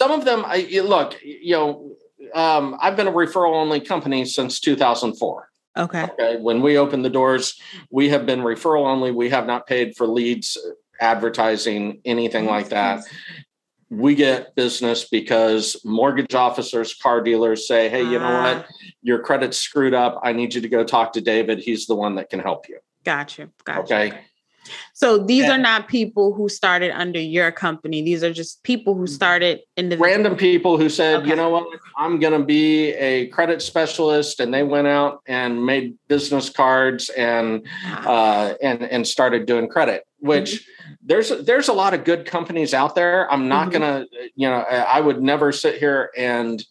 Some 0.00 0.10
of 0.10 0.24
them, 0.24 0.44
I 0.46 0.80
look. 0.82 1.16
You 1.22 1.52
know, 1.52 1.96
um, 2.34 2.76
I've 2.80 2.96
been 2.96 3.08
a 3.08 3.12
referral 3.12 3.54
only 3.54 3.80
company 3.80 4.24
since 4.24 4.60
2004. 4.60 5.48
Okay. 5.76 6.04
Okay. 6.04 6.36
When 6.38 6.60
we 6.60 6.78
opened 6.78 7.04
the 7.04 7.10
doors, 7.10 7.60
we 7.90 8.08
have 8.10 8.26
been 8.26 8.40
referral 8.40 8.86
only. 8.86 9.10
We 9.10 9.30
have 9.30 9.46
not 9.46 9.66
paid 9.66 9.96
for 9.96 10.06
leads, 10.06 10.58
advertising, 11.00 12.00
anything 12.04 12.46
like 12.46 12.70
that. 12.70 13.04
We 13.90 14.14
get 14.14 14.54
business 14.54 15.08
because 15.08 15.76
mortgage 15.84 16.34
officers, 16.34 16.94
car 16.94 17.20
dealers 17.20 17.68
say, 17.68 17.90
"Hey, 17.90 18.02
you 18.02 18.18
know 18.18 18.40
what? 18.40 18.66
Ah. 18.66 18.72
Your 19.02 19.18
credit's 19.18 19.58
screwed 19.58 19.92
up. 19.92 20.18
I 20.22 20.32
need 20.32 20.54
you 20.54 20.62
to 20.62 20.68
go 20.68 20.82
talk 20.82 21.12
to 21.12 21.20
David. 21.20 21.58
He's 21.58 21.86
the 21.86 21.94
one 21.94 22.14
that 22.14 22.30
can 22.30 22.40
help 22.40 22.68
you." 22.68 22.78
Gotcha. 23.04 23.50
Gotcha. 23.64 23.94
Okay. 23.94 24.20
So 24.94 25.18
these 25.18 25.48
are 25.48 25.58
not 25.58 25.88
people 25.88 26.32
who 26.32 26.48
started 26.48 26.92
under 26.92 27.20
your 27.20 27.50
company. 27.50 28.02
These 28.02 28.22
are 28.22 28.32
just 28.32 28.62
people 28.62 28.94
who 28.94 29.06
started 29.06 29.60
in 29.76 29.88
the 29.88 29.98
random 29.98 30.36
people 30.36 30.78
who 30.78 30.88
said, 30.88 31.20
okay. 31.20 31.30
you 31.30 31.36
know 31.36 31.50
what, 31.50 31.66
I'm 31.96 32.20
going 32.20 32.38
to 32.38 32.44
be 32.44 32.90
a 32.92 33.26
credit 33.28 33.60
specialist, 33.62 34.40
and 34.40 34.52
they 34.54 34.62
went 34.62 34.86
out 34.86 35.20
and 35.26 35.64
made 35.64 35.96
business 36.08 36.48
cards 36.48 37.08
and 37.10 37.66
uh, 37.84 38.54
and 38.62 38.82
and 38.82 39.06
started 39.06 39.46
doing 39.46 39.68
credit. 39.68 40.04
Which 40.18 40.52
mm-hmm. 40.52 40.92
there's 41.02 41.30
there's 41.44 41.68
a 41.68 41.72
lot 41.72 41.94
of 41.94 42.04
good 42.04 42.24
companies 42.24 42.72
out 42.72 42.94
there. 42.94 43.30
I'm 43.32 43.48
not 43.48 43.70
mm-hmm. 43.70 43.82
going 43.82 44.06
to, 44.06 44.30
you 44.36 44.48
know, 44.48 44.58
I 44.58 45.00
would 45.00 45.20
never 45.20 45.50
sit 45.50 45.78
here 45.78 46.10
and 46.16 46.64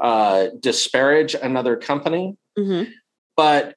uh, 0.00 0.48
disparage 0.58 1.34
another 1.34 1.76
company, 1.76 2.36
mm-hmm. 2.58 2.90
but 3.36 3.76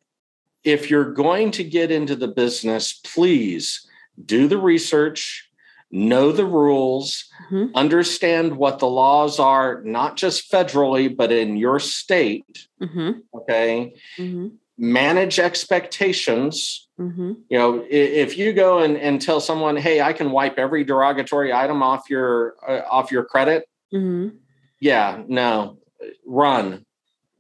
if 0.64 0.90
you're 0.90 1.14
going 1.14 1.52
to 1.52 1.64
get 1.64 1.92
into 1.92 2.16
the 2.16 2.28
business, 2.28 2.94
please 2.94 3.88
do 4.24 4.48
the 4.48 4.58
research, 4.58 5.50
know 5.92 6.32
the 6.32 6.46
rules, 6.46 7.26
mm-hmm. 7.50 7.76
understand 7.76 8.58
what 8.58 8.80
the 8.80 8.88
laws 8.88 9.40
are, 9.40 9.82
not 9.84 10.18
just 10.18 10.52
federally, 10.52 11.16
but 11.16 11.32
in 11.32 11.58
your 11.58 11.80
state. 11.80 12.68
Mm-hmm. 12.82 13.20
Okay. 13.34 13.94
Mm-hmm. 14.18 14.48
Manage 14.78 15.40
expectations. 15.40 16.88
Mm-hmm. 17.00 17.34
You 17.50 17.58
know, 17.58 17.86
if 17.90 18.38
you 18.38 18.54
go 18.54 18.80
and, 18.80 18.98
and 18.98 19.22
tell 19.22 19.42
someone, 19.42 19.76
"Hey, 19.76 20.02
I 20.02 20.14
can 20.14 20.32
wipe 20.32 20.58
every 20.58 20.84
derogatory 20.84 21.54
item 21.54 21.84
off 21.84 22.10
your 22.10 22.56
uh, 22.68 22.82
off 22.90 23.12
your 23.12 23.26
credit," 23.26 23.68
mm-hmm. 23.94 24.38
yeah, 24.80 25.22
no, 25.28 25.80
run 26.26 26.86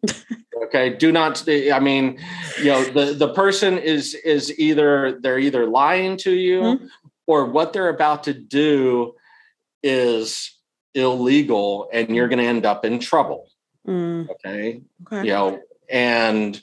okay 0.63 0.89
do 0.89 1.11
not 1.11 1.43
i 1.47 1.79
mean 1.79 2.19
you 2.59 2.65
know 2.65 2.83
the 2.85 3.13
the 3.13 3.33
person 3.33 3.77
is 3.77 4.13
is 4.13 4.57
either 4.59 5.19
they're 5.21 5.39
either 5.39 5.65
lying 5.65 6.17
to 6.17 6.31
you 6.31 6.61
mm-hmm. 6.61 6.85
or 7.27 7.45
what 7.45 7.73
they're 7.73 7.89
about 7.89 8.23
to 8.23 8.33
do 8.33 9.15
is 9.83 10.55
illegal 10.93 11.89
and 11.93 12.15
you're 12.15 12.27
going 12.27 12.39
to 12.39 12.45
end 12.45 12.65
up 12.65 12.83
in 12.83 12.99
trouble 12.99 13.49
mm. 13.87 14.29
okay? 14.29 14.81
okay 15.03 15.27
you 15.27 15.33
know 15.33 15.59
and 15.89 16.61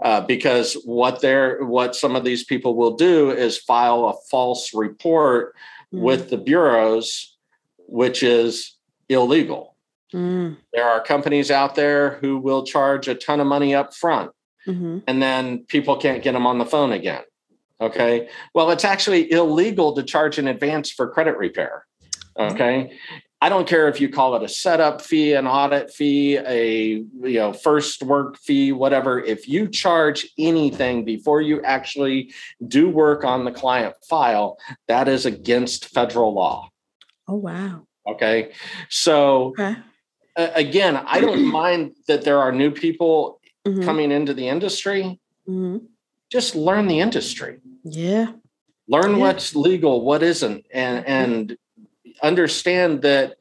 uh, 0.00 0.20
because 0.20 0.74
what 0.84 1.20
they're 1.20 1.64
what 1.64 1.96
some 1.96 2.14
of 2.14 2.24
these 2.24 2.44
people 2.44 2.74
will 2.74 2.96
do 2.96 3.30
is 3.30 3.58
file 3.58 4.06
a 4.06 4.14
false 4.30 4.74
report 4.74 5.54
mm. 5.92 6.00
with 6.00 6.30
the 6.30 6.36
bureaus 6.36 7.36
which 7.86 8.22
is 8.22 8.74
illegal 9.08 9.74
Mm. 10.14 10.56
There 10.72 10.88
are 10.88 11.02
companies 11.02 11.50
out 11.50 11.74
there 11.74 12.18
who 12.22 12.38
will 12.38 12.64
charge 12.64 13.08
a 13.08 13.14
ton 13.14 13.40
of 13.40 13.46
money 13.46 13.74
up 13.74 13.94
front 13.94 14.32
mm-hmm. 14.68 14.98
and 15.06 15.22
then 15.22 15.64
people 15.66 15.96
can't 15.96 16.22
get 16.22 16.32
them 16.32 16.46
on 16.46 16.58
the 16.58 16.66
phone 16.66 16.92
again. 16.92 17.22
Okay. 17.80 18.28
Well, 18.54 18.70
it's 18.70 18.84
actually 18.84 19.30
illegal 19.30 19.94
to 19.94 20.02
charge 20.02 20.38
in 20.38 20.48
advance 20.48 20.90
for 20.90 21.08
credit 21.08 21.36
repair. 21.36 21.86
Okay. 22.38 22.92
I 23.40 23.48
don't 23.48 23.68
care 23.68 23.88
if 23.88 24.00
you 24.00 24.08
call 24.08 24.34
it 24.34 24.42
a 24.42 24.48
setup 24.48 25.00
fee, 25.00 25.34
an 25.34 25.46
audit 25.46 25.92
fee, 25.92 26.38
a 26.38 27.04
you 27.22 27.38
know 27.38 27.52
first 27.52 28.02
work 28.02 28.36
fee, 28.36 28.72
whatever. 28.72 29.20
If 29.20 29.48
you 29.48 29.68
charge 29.68 30.26
anything 30.38 31.04
before 31.04 31.40
you 31.40 31.62
actually 31.62 32.32
do 32.66 32.88
work 32.88 33.24
on 33.24 33.44
the 33.44 33.52
client 33.52 33.94
file, 34.08 34.58
that 34.88 35.06
is 35.06 35.24
against 35.24 35.86
federal 35.86 36.34
law. 36.34 36.70
Oh 37.28 37.36
wow. 37.36 37.86
Okay. 38.08 38.50
So 38.88 39.54
okay 39.58 39.76
again, 40.38 40.96
I 40.96 41.20
don't 41.20 41.44
mind 41.52 41.96
that 42.06 42.24
there 42.24 42.38
are 42.38 42.52
new 42.52 42.70
people 42.70 43.40
mm-hmm. 43.66 43.82
coming 43.82 44.12
into 44.12 44.32
the 44.32 44.48
industry. 44.48 45.20
Mm-hmm. 45.48 45.84
Just 46.30 46.54
learn 46.54 46.86
the 46.86 47.00
industry. 47.00 47.58
Yeah. 47.84 48.32
Learn 48.86 49.12
yeah. 49.12 49.18
what's 49.18 49.54
legal, 49.54 50.04
what 50.04 50.22
isn't, 50.22 50.64
and 50.72 51.06
and 51.06 51.58
understand 52.22 53.02
that 53.02 53.36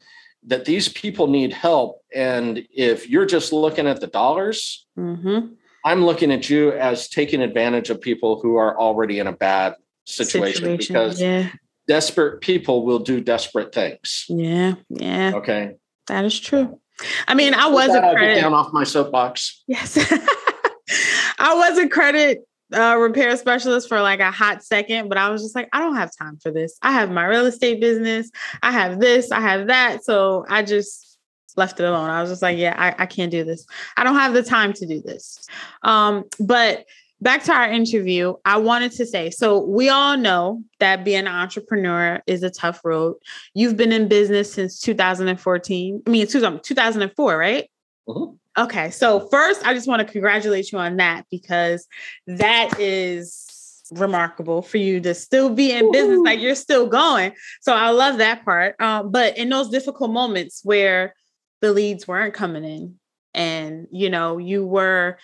that 0.46 0.66
these 0.66 0.90
people 0.90 1.28
need 1.28 1.54
help. 1.54 2.04
And 2.14 2.66
if 2.74 3.10
you're 3.10 3.26
just 3.26 3.54
looking 3.54 3.88
at 3.88 4.02
the 4.02 4.08
dollars, 4.08 4.86
mm-hmm. 4.98 5.54
I'm 5.86 6.06
looking 6.06 6.32
at 6.32 6.50
you 6.50 6.72
as 6.74 7.08
taking 7.08 7.42
advantage 7.42 7.90
of 7.90 8.02
people 8.02 8.42
who 8.42 8.56
are 8.56 8.78
already 8.78 9.20
in 9.20 9.28
a 9.28 9.32
bad 9.32 9.76
situation, 10.06 10.64
situation 10.64 10.78
because 10.94 11.22
yeah. 11.22 11.50
desperate 11.88 12.42
people 12.42 12.86
will 12.86 13.00
do 13.00 13.22
desperate 13.22 13.74
things. 13.74 14.26
Yeah. 14.28 14.76
Yeah. 14.90 15.34
Okay. 15.36 15.76
That 16.08 16.26
is 16.26 16.40
true. 16.40 16.80
I 17.28 17.36
mean, 17.36 17.54
I 17.54 17.68
was 17.68 17.90
a 17.90 18.00
credit 18.00 18.42
down 18.42 18.54
off 18.54 18.74
my 18.74 18.84
soapbox. 18.84 19.64
Yes, 19.68 19.98
I 21.40 21.54
was 21.54 21.78
a 21.78 21.88
credit 21.88 22.48
uh, 22.74 22.98
repair 22.98 23.36
specialist 23.38 23.88
for 23.88 24.02
like 24.02 24.20
a 24.20 24.32
hot 24.32 24.64
second, 24.64 25.10
but 25.10 25.18
I 25.18 25.30
was 25.30 25.42
just 25.42 25.56
like, 25.56 25.70
I 25.72 25.80
don't 25.80 25.96
have 25.96 26.12
time 26.18 26.38
for 26.38 26.52
this. 26.52 26.78
I 26.82 26.92
have 26.92 27.12
my 27.12 27.26
real 27.26 27.46
estate 27.46 27.80
business. 27.80 28.30
I 28.62 28.72
have 28.72 29.00
this. 29.00 29.32
I 29.32 29.40
have 29.40 29.68
that. 29.68 30.04
So 30.04 30.46
I 30.50 30.64
just 30.64 31.18
left 31.56 31.80
it 31.80 31.86
alone. 31.86 32.10
I 32.10 32.22
was 32.22 32.30
just 32.30 32.42
like, 32.42 32.58
yeah, 32.58 32.76
I, 32.78 33.04
I 33.04 33.06
can't 33.06 33.32
do 33.32 33.44
this. 33.44 33.66
I 33.96 34.04
don't 34.04 34.16
have 34.16 34.34
the 34.34 34.44
time 34.44 34.74
to 34.74 34.86
do 34.86 35.02
this. 35.02 35.46
Um, 35.84 36.26
but 36.40 36.86
back 37.22 37.44
to 37.44 37.54
our 37.54 37.70
interview, 37.70 38.34
I 38.46 38.58
wanted 38.58 38.92
to 38.94 39.06
say 39.06 39.30
so 39.30 39.60
we 39.60 39.90
all 39.90 40.18
know 40.18 40.64
that 40.80 41.04
being 41.04 41.22
an 41.22 41.28
entrepreneur 41.28 42.22
is 42.28 42.44
a 42.44 42.50
tough 42.50 42.82
road. 42.84 43.16
You've 43.54 43.78
been 43.78 43.92
in 43.92 44.08
business 44.08 44.54
since 44.54 44.80
2014. 44.80 46.04
I 46.06 46.10
mean, 46.10 46.28
2004, 46.28 47.38
right? 47.38 47.70
Mm-hmm. 48.08 48.36
Okay. 48.58 48.90
So, 48.90 49.28
first, 49.30 49.66
I 49.66 49.74
just 49.74 49.88
want 49.88 50.06
to 50.06 50.12
congratulate 50.12 50.72
you 50.72 50.80
on 50.80 50.98
that 50.98 51.26
because 51.30 51.88
that 52.26 52.80
is 52.80 53.84
remarkable 53.92 54.62
for 54.62 54.78
you 54.78 55.00
to 55.00 55.14
still 55.14 55.50
be 55.50 55.72
in 55.72 55.92
business, 55.92 56.20
like 56.24 56.40
you're 56.40 56.56
still 56.56 56.88
going. 56.88 57.34
So, 57.62 57.74
I 57.74 57.90
love 57.92 58.18
that 58.18 58.44
part. 58.44 58.76
Um, 58.82 59.12
but 59.12 59.38
in 59.38 59.50
those 59.50 59.70
difficult 59.70 60.12
moments 60.12 60.62
where 60.64 61.14
the 61.62 61.72
leads 61.72 62.08
weren't 62.08 62.34
coming 62.34 62.64
in 62.64 62.96
and, 63.34 63.88
you 63.92 64.10
know, 64.10 64.38
you 64.38 64.66
were 64.66 65.18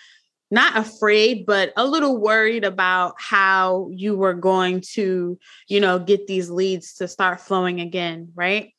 not 0.50 0.76
afraid, 0.76 1.46
but 1.46 1.72
a 1.76 1.84
little 1.84 2.18
worried 2.18 2.64
about 2.64 3.14
how 3.18 3.88
you 3.92 4.16
were 4.16 4.34
going 4.34 4.82
to, 4.92 5.38
you 5.68 5.80
know, 5.80 5.98
get 5.98 6.26
these 6.26 6.50
leads 6.50 6.94
to 6.94 7.08
start 7.08 7.40
flowing 7.40 7.80
again, 7.80 8.30
right? 8.34 8.72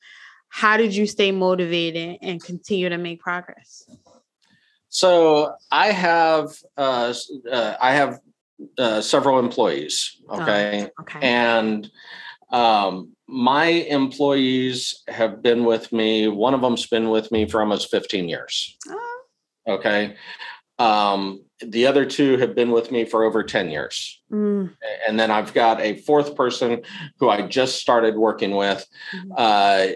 How 0.49 0.77
did 0.77 0.95
you 0.95 1.05
stay 1.05 1.31
motivated 1.31 2.17
and 2.21 2.43
continue 2.43 2.89
to 2.89 2.97
make 2.97 3.19
progress? 3.19 3.89
So 4.89 5.53
I 5.71 5.87
have 5.87 6.51
uh, 6.77 7.13
uh, 7.51 7.75
I 7.81 7.93
have 7.93 8.19
uh, 8.77 9.01
several 9.01 9.39
employees, 9.39 10.21
okay, 10.29 10.89
oh, 10.97 11.01
okay. 11.01 11.19
and 11.21 11.89
Um, 12.51 13.15
my 13.27 13.65
employees 13.65 15.03
have 15.07 15.41
been 15.41 15.65
with 15.65 15.91
me. 15.91 16.27
One 16.27 16.53
of 16.53 16.61
them's 16.61 16.87
been 16.87 17.09
with 17.09 17.31
me 17.31 17.47
for 17.47 17.59
almost 17.59 17.89
15 17.89 18.29
years. 18.29 18.77
Oh. 18.87 19.21
Okay. 19.67 20.15
Um, 20.77 21.44
the 21.61 21.87
other 21.87 22.05
two 22.05 22.37
have 22.37 22.55
been 22.55 22.71
with 22.71 22.91
me 22.91 23.05
for 23.05 23.23
over 23.23 23.43
10 23.43 23.69
years. 23.69 24.21
Mm. 24.31 24.73
And 25.07 25.19
then 25.19 25.31
I've 25.31 25.53
got 25.53 25.81
a 25.81 25.97
fourth 25.97 26.35
person 26.35 26.81
who 27.19 27.29
I 27.29 27.47
just 27.47 27.79
started 27.79 28.15
working 28.15 28.55
with. 28.55 28.85
Mm-hmm. 29.13 29.31
Uh, 29.37 29.87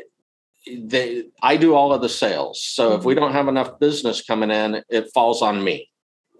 they, 0.87 1.25
I 1.41 1.57
do 1.57 1.73
all 1.75 1.93
of 1.93 2.01
the 2.01 2.09
sales. 2.09 2.63
So 2.63 2.89
mm-hmm. 2.89 2.99
if 2.99 3.05
we 3.05 3.13
mm-hmm. 3.13 3.23
don't 3.23 3.33
have 3.33 3.47
enough 3.47 3.79
business 3.79 4.21
coming 4.21 4.51
in, 4.51 4.83
it 4.89 5.11
falls 5.13 5.41
on 5.41 5.63
me. 5.63 5.89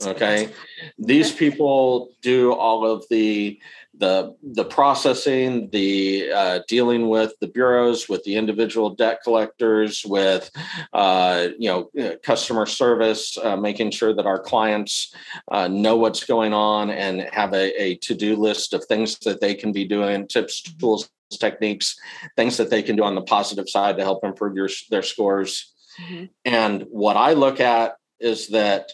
Okay. 0.02 0.50
These 0.98 1.34
people 1.34 2.12
do 2.22 2.54
all 2.54 2.86
of 2.86 3.04
the 3.10 3.60
the 4.00 4.36
the 4.42 4.66
processing, 4.66 5.70
the 5.72 6.32
uh, 6.32 6.60
dealing 6.68 7.10
with 7.10 7.34
the 7.42 7.48
bureaus, 7.48 8.10
with 8.10 8.24
the 8.24 8.36
individual 8.36 8.90
debt 8.90 9.20
collectors, 9.24 10.04
with 10.06 10.50
uh, 10.94 11.50
you 11.58 11.70
know 11.70 11.90
uh, 12.02 12.16
customer 12.24 12.66
service, 12.66 13.38
uh, 13.38 13.56
making 13.56 13.92
sure 13.92 14.14
that 14.14 14.26
our 14.26 14.40
clients 14.40 15.14
uh, 15.52 15.68
know 15.68 15.98
what's 15.98 16.24
going 16.24 16.54
on 16.54 16.90
and 16.90 17.22
have 17.34 17.54
a, 17.54 17.82
a 17.82 17.96
to 17.98 18.16
do 18.16 18.36
list 18.36 18.74
of 18.74 18.84
things 18.86 19.20
that 19.20 19.42
they 19.42 19.54
can 19.54 19.72
be 19.72 19.86
doing, 19.86 20.28
tips, 20.28 20.62
tools, 20.62 21.10
techniques, 21.38 21.96
things 22.36 22.58
that 22.58 22.70
they 22.70 22.82
can 22.82 22.96
do 22.96 23.04
on 23.04 23.16
the 23.16 23.22
positive 23.22 23.70
side 23.70 23.98
to 23.98 24.04
help 24.04 24.24
improve 24.24 24.56
your 24.56 24.70
their 24.90 25.04
scores. 25.04 25.74
Mm-hmm. 26.02 26.26
And 26.46 26.86
what 26.90 27.18
I 27.18 27.34
look 27.34 27.60
at 27.60 27.98
is 28.20 28.48
that 28.50 28.92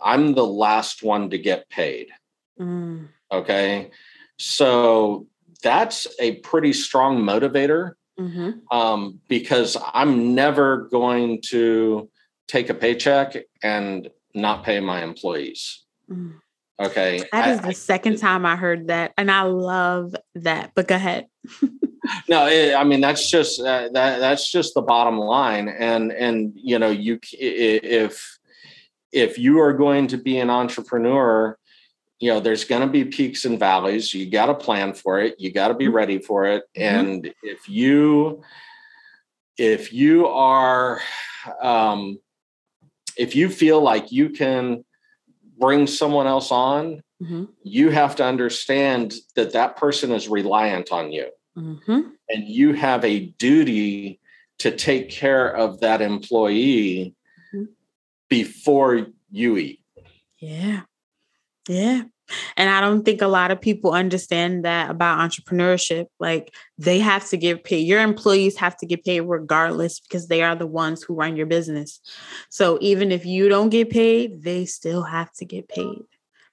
I'm 0.00 0.34
the 0.34 0.46
last 0.46 1.02
one 1.02 1.30
to 1.30 1.38
get 1.38 1.68
paid. 1.70 2.08
Mm. 2.60 3.08
Okay. 3.30 3.90
So 4.38 5.26
that's 5.62 6.06
a 6.20 6.36
pretty 6.36 6.72
strong 6.72 7.18
motivator 7.22 7.92
mm-hmm. 8.18 8.76
um, 8.76 9.20
because 9.28 9.76
I'm 9.92 10.34
never 10.34 10.88
going 10.88 11.42
to 11.48 12.08
take 12.46 12.70
a 12.70 12.74
paycheck 12.74 13.36
and 13.62 14.08
not 14.34 14.64
pay 14.64 14.80
my 14.80 15.02
employees. 15.02 15.84
Mm. 16.10 16.34
Okay. 16.80 17.24
That 17.32 17.48
is 17.48 17.58
I, 17.60 17.68
the 17.68 17.74
second 17.74 18.14
I, 18.14 18.16
time 18.16 18.46
I 18.46 18.56
heard 18.56 18.88
that. 18.88 19.12
And 19.18 19.30
I 19.30 19.42
love 19.42 20.14
that. 20.36 20.72
But 20.74 20.86
go 20.86 20.94
ahead. 20.94 21.26
no, 22.28 22.46
it, 22.46 22.74
I 22.74 22.84
mean, 22.84 23.00
that's 23.00 23.28
just, 23.28 23.60
uh, 23.60 23.88
that, 23.92 24.20
that's 24.20 24.50
just 24.50 24.74
the 24.74 24.82
bottom 24.82 25.18
line. 25.18 25.68
And, 25.68 26.12
and, 26.12 26.52
you 26.54 26.78
know, 26.78 26.90
you, 26.90 27.18
if, 27.32 28.38
if 29.10 29.38
you 29.38 29.58
are 29.60 29.72
going 29.72 30.06
to 30.08 30.18
be 30.18 30.38
an 30.38 30.50
entrepreneur, 30.50 31.58
you 32.18 32.32
know 32.32 32.40
there's 32.40 32.64
going 32.64 32.82
to 32.82 32.88
be 32.88 33.04
peaks 33.04 33.44
and 33.44 33.58
valleys 33.58 34.12
you 34.12 34.30
got 34.30 34.46
to 34.46 34.54
plan 34.54 34.92
for 34.92 35.20
it 35.20 35.34
you 35.38 35.52
got 35.52 35.68
to 35.68 35.74
be 35.74 35.86
mm-hmm. 35.86 35.94
ready 35.94 36.18
for 36.18 36.46
it 36.46 36.64
mm-hmm. 36.76 37.08
and 37.10 37.34
if 37.42 37.68
you 37.68 38.42
if 39.56 39.92
you 39.92 40.26
are 40.26 41.00
um 41.62 42.18
if 43.16 43.34
you 43.34 43.48
feel 43.48 43.80
like 43.80 44.12
you 44.12 44.30
can 44.30 44.84
bring 45.58 45.86
someone 45.86 46.26
else 46.26 46.50
on 46.52 47.02
mm-hmm. 47.22 47.44
you 47.62 47.90
have 47.90 48.16
to 48.16 48.24
understand 48.24 49.14
that 49.34 49.52
that 49.52 49.76
person 49.76 50.12
is 50.12 50.28
reliant 50.28 50.92
on 50.92 51.12
you 51.12 51.28
mm-hmm. 51.56 52.00
and 52.28 52.48
you 52.48 52.72
have 52.72 53.04
a 53.04 53.26
duty 53.38 54.20
to 54.58 54.72
take 54.72 55.08
care 55.08 55.54
of 55.54 55.80
that 55.80 56.00
employee 56.00 57.14
mm-hmm. 57.54 57.64
before 58.28 59.06
you 59.30 59.56
eat 59.56 59.80
yeah 60.38 60.82
yeah. 61.68 62.02
And 62.56 62.68
I 62.68 62.80
don't 62.80 63.04
think 63.04 63.22
a 63.22 63.26
lot 63.26 63.50
of 63.50 63.60
people 63.60 63.92
understand 63.92 64.64
that 64.64 64.90
about 64.90 65.18
entrepreneurship. 65.18 66.06
Like 66.18 66.54
they 66.76 66.98
have 66.98 67.28
to 67.30 67.36
get 67.36 67.64
paid. 67.64 67.86
Your 67.86 68.00
employees 68.00 68.56
have 68.58 68.76
to 68.78 68.86
get 68.86 69.04
paid 69.04 69.20
regardless 69.20 70.00
because 70.00 70.28
they 70.28 70.42
are 70.42 70.54
the 70.54 70.66
ones 70.66 71.02
who 71.02 71.14
run 71.14 71.36
your 71.36 71.46
business. 71.46 72.00
So 72.50 72.78
even 72.80 73.12
if 73.12 73.24
you 73.24 73.48
don't 73.48 73.70
get 73.70 73.90
paid, 73.90 74.42
they 74.42 74.66
still 74.66 75.02
have 75.02 75.32
to 75.34 75.44
get 75.44 75.68
paid. 75.68 76.00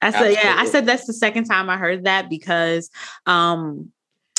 I 0.01 0.11
said, 0.11 0.33
yeah, 0.33 0.55
I 0.57 0.65
said 0.65 0.85
that's 0.85 1.07
the 1.07 1.13
second 1.13 1.45
time 1.45 1.69
I 1.69 1.77
heard 1.77 2.05
that 2.05 2.29
because 2.29 2.89
um 3.25 3.91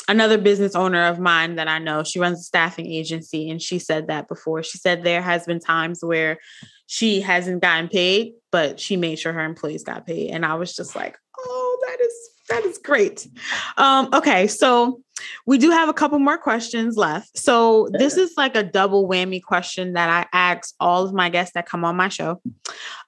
another 0.07 0.37
business 0.37 0.75
owner 0.75 1.05
of 1.07 1.19
mine 1.19 1.55
that 1.55 1.67
I 1.67 1.79
know, 1.79 2.03
she 2.03 2.19
runs 2.19 2.39
a 2.39 2.43
staffing 2.43 2.87
agency 2.87 3.49
and 3.49 3.61
she 3.61 3.79
said 3.79 4.07
that 4.07 4.27
before. 4.27 4.63
She 4.63 4.77
said 4.77 5.03
there 5.03 5.21
has 5.21 5.45
been 5.45 5.59
times 5.59 6.03
where 6.03 6.39
she 6.87 7.21
hasn't 7.21 7.61
gotten 7.61 7.89
paid, 7.89 8.33
but 8.51 8.79
she 8.79 8.95
made 8.95 9.19
sure 9.19 9.33
her 9.33 9.43
employees 9.43 9.83
got 9.83 10.05
paid. 10.05 10.31
And 10.31 10.45
I 10.45 10.55
was 10.55 10.75
just 10.75 10.95
like, 10.95 11.17
oh, 11.37 11.79
that 11.87 12.01
is 12.01 12.13
that 12.49 12.63
is 12.63 12.77
great. 12.77 13.27
Um, 13.75 14.09
okay, 14.13 14.47
so 14.47 15.01
we 15.45 15.57
do 15.57 15.69
have 15.69 15.89
a 15.89 15.93
couple 15.93 16.17
more 16.19 16.37
questions 16.37 16.95
left. 16.95 17.37
So 17.37 17.89
this 17.91 18.15
is 18.15 18.33
like 18.37 18.55
a 18.55 18.63
double 18.63 19.07
whammy 19.07 19.43
question 19.43 19.93
that 19.93 20.09
I 20.09 20.27
ask 20.31 20.73
all 20.79 21.05
of 21.05 21.13
my 21.13 21.29
guests 21.29 21.53
that 21.55 21.65
come 21.65 21.83
on 21.83 21.97
my 21.97 22.07
show. 22.07 22.41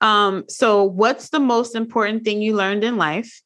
Um, 0.02 0.44
so 0.50 0.84
what's 0.84 1.30
the 1.30 1.40
most 1.40 1.76
important 1.76 2.26
thing 2.26 2.42
you 2.42 2.56
learned 2.56 2.84
in 2.84 2.98
life? 2.98 3.42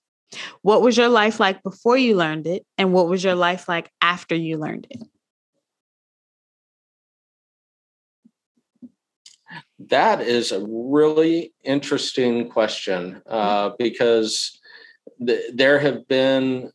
What 0.62 0.82
was 0.82 0.98
your 0.98 1.10
life 1.10 1.40
like 1.40 1.64
before 1.64 1.98
you 1.98 2.16
learned 2.16 2.48
it? 2.48 2.66
And 2.78 2.94
what 2.94 3.08
was 3.08 3.24
your 3.24 3.36
life 3.36 3.68
like 3.68 3.90
after 4.02 4.36
you 4.36 4.58
learned 4.58 4.88
it? 4.90 5.02
That 9.90 10.22
is 10.22 10.52
a 10.52 10.66
really 10.66 11.54
interesting 11.64 12.50
question 12.50 13.22
uh, 13.28 13.70
mm-hmm. 13.70 13.76
because 13.78 14.60
th- 15.26 15.52
there 15.54 15.80
have 15.80 16.08
been, 16.08 16.72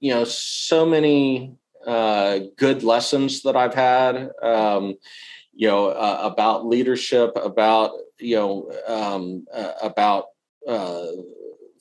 you 0.00 0.14
know, 0.14 0.24
so 0.24 0.86
many 0.86 1.56
uh, 1.86 2.40
good 2.56 2.82
lessons 2.82 3.42
that 3.42 3.56
I've 3.56 3.74
had, 3.74 4.30
um, 4.42 4.94
you 5.54 5.68
know, 5.68 5.88
uh, 5.88 6.20
about 6.22 6.66
leadership, 6.66 7.32
about 7.36 7.92
you 8.18 8.36
know, 8.36 8.72
um, 8.86 9.46
uh, 9.52 9.72
about 9.82 10.26
uh, 10.66 11.06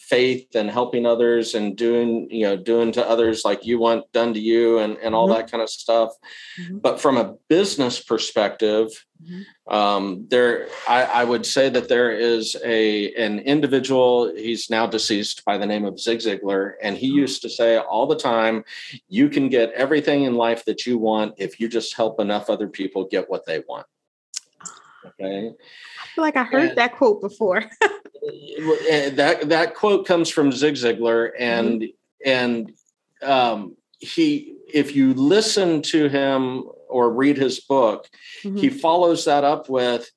faith 0.02 0.56
and 0.56 0.70
helping 0.70 1.06
others 1.06 1.56
and 1.56 1.78
doing 1.78 2.28
you 2.30 2.46
know 2.46 2.58
doing 2.58 2.92
to 2.92 3.08
others 3.08 3.46
like 3.46 3.66
you 3.66 3.80
want 3.80 4.12
done 4.12 4.34
to 4.34 4.40
you 4.40 4.80
and 4.80 4.98
and 4.98 5.16
all 5.16 5.28
mm-hmm. 5.28 5.38
that 5.38 5.50
kind 5.50 5.62
of 5.62 5.70
stuff 5.70 6.12
mm-hmm. 6.60 6.80
but 6.80 7.00
from 7.00 7.18
a 7.18 7.36
business 7.48 8.02
perspective 8.02 8.88
mm-hmm. 9.24 9.74
um, 9.74 10.26
there 10.30 10.68
I, 10.88 11.04
I, 11.04 11.24
would 11.24 11.46
say 11.46 11.70
that 11.70 11.88
there 11.88 12.12
is 12.12 12.58
a 12.66 13.14
an 13.14 13.40
individual 13.40 14.36
he's 14.36 14.70
now 14.70 14.86
deceased 14.86 15.46
by 15.46 15.58
the 15.58 15.66
name 15.66 15.86
of 15.86 16.00
zig 16.00 16.20
ziglar 16.20 16.74
and 16.82 16.98
he 16.98 17.10
mm-hmm. 17.10 17.20
used 17.20 17.42
to 17.44 17.50
say 17.50 17.78
all 17.78 18.08
the 18.08 18.18
time 18.18 18.66
you 19.08 19.30
can 19.30 19.50
get 19.50 19.72
everything 19.72 20.24
in 20.24 20.36
life 20.36 20.66
that 20.66 20.86
you 20.86 20.98
want 20.98 21.36
if 21.38 21.60
you 21.60 21.70
just 21.70 21.96
help 21.96 22.20
enough 22.20 22.50
other 22.50 22.68
people 22.68 23.08
get 23.08 23.30
what 23.30 23.46
they 23.46 23.64
want 23.68 23.86
ah. 24.62 24.74
okay 25.08 25.52
I 26.02 26.16
feel 26.16 26.24
like 26.24 26.36
I 26.36 26.44
heard 26.44 26.70
and, 26.70 26.78
that 26.78 26.98
quote 26.98 27.22
before. 27.22 27.64
that 28.22 29.50
that 29.50 29.76
quote 29.76 30.06
comes 30.06 30.30
from 30.30 30.52
Zig 30.52 30.76
Ziglar, 30.76 31.32
and 31.38 31.82
mm-hmm. 31.82 32.30
and 32.30 32.74
um, 33.22 33.76
he, 34.00 34.56
if 34.72 34.96
you 34.96 35.14
listen 35.14 35.82
to 35.84 36.08
him 36.08 36.64
or 36.90 37.12
read 37.12 37.38
his 37.38 37.60
book, 37.60 38.10
mm-hmm. 38.44 38.58
he 38.58 38.70
follows 38.70 39.26
that 39.26 39.44
up 39.44 39.70
with, 39.70 40.12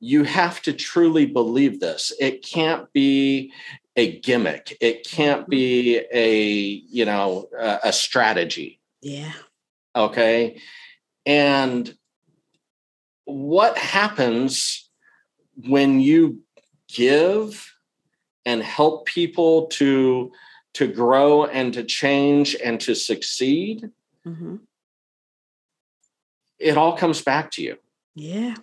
"You 0.00 0.24
have 0.24 0.62
to 0.62 0.72
truly 0.72 1.26
believe 1.26 1.80
this. 1.80 2.12
It 2.18 2.44
can't 2.44 2.92
be." 2.92 3.52
a 3.94 4.18
gimmick 4.20 4.74
it 4.80 5.06
can't 5.06 5.46
be 5.50 6.00
a 6.10 6.40
you 6.88 7.04
know 7.04 7.46
a, 7.58 7.78
a 7.84 7.92
strategy 7.92 8.80
yeah 9.02 9.32
okay 9.94 10.58
and 11.26 11.94
what 13.26 13.76
happens 13.76 14.88
when 15.68 16.00
you 16.00 16.40
give 16.94 17.72
and 18.44 18.62
help 18.62 19.06
people 19.06 19.66
to 19.66 20.32
to 20.74 20.88
grow 20.88 21.44
and 21.44 21.74
to 21.74 21.84
change 21.84 22.56
and 22.64 22.80
to 22.80 22.94
succeed 22.94 23.90
mm-hmm. 24.26 24.56
it 26.58 26.76
all 26.76 26.96
comes 26.96 27.20
back 27.20 27.50
to 27.50 27.62
you. 27.62 27.76
Yeah. 28.14 28.54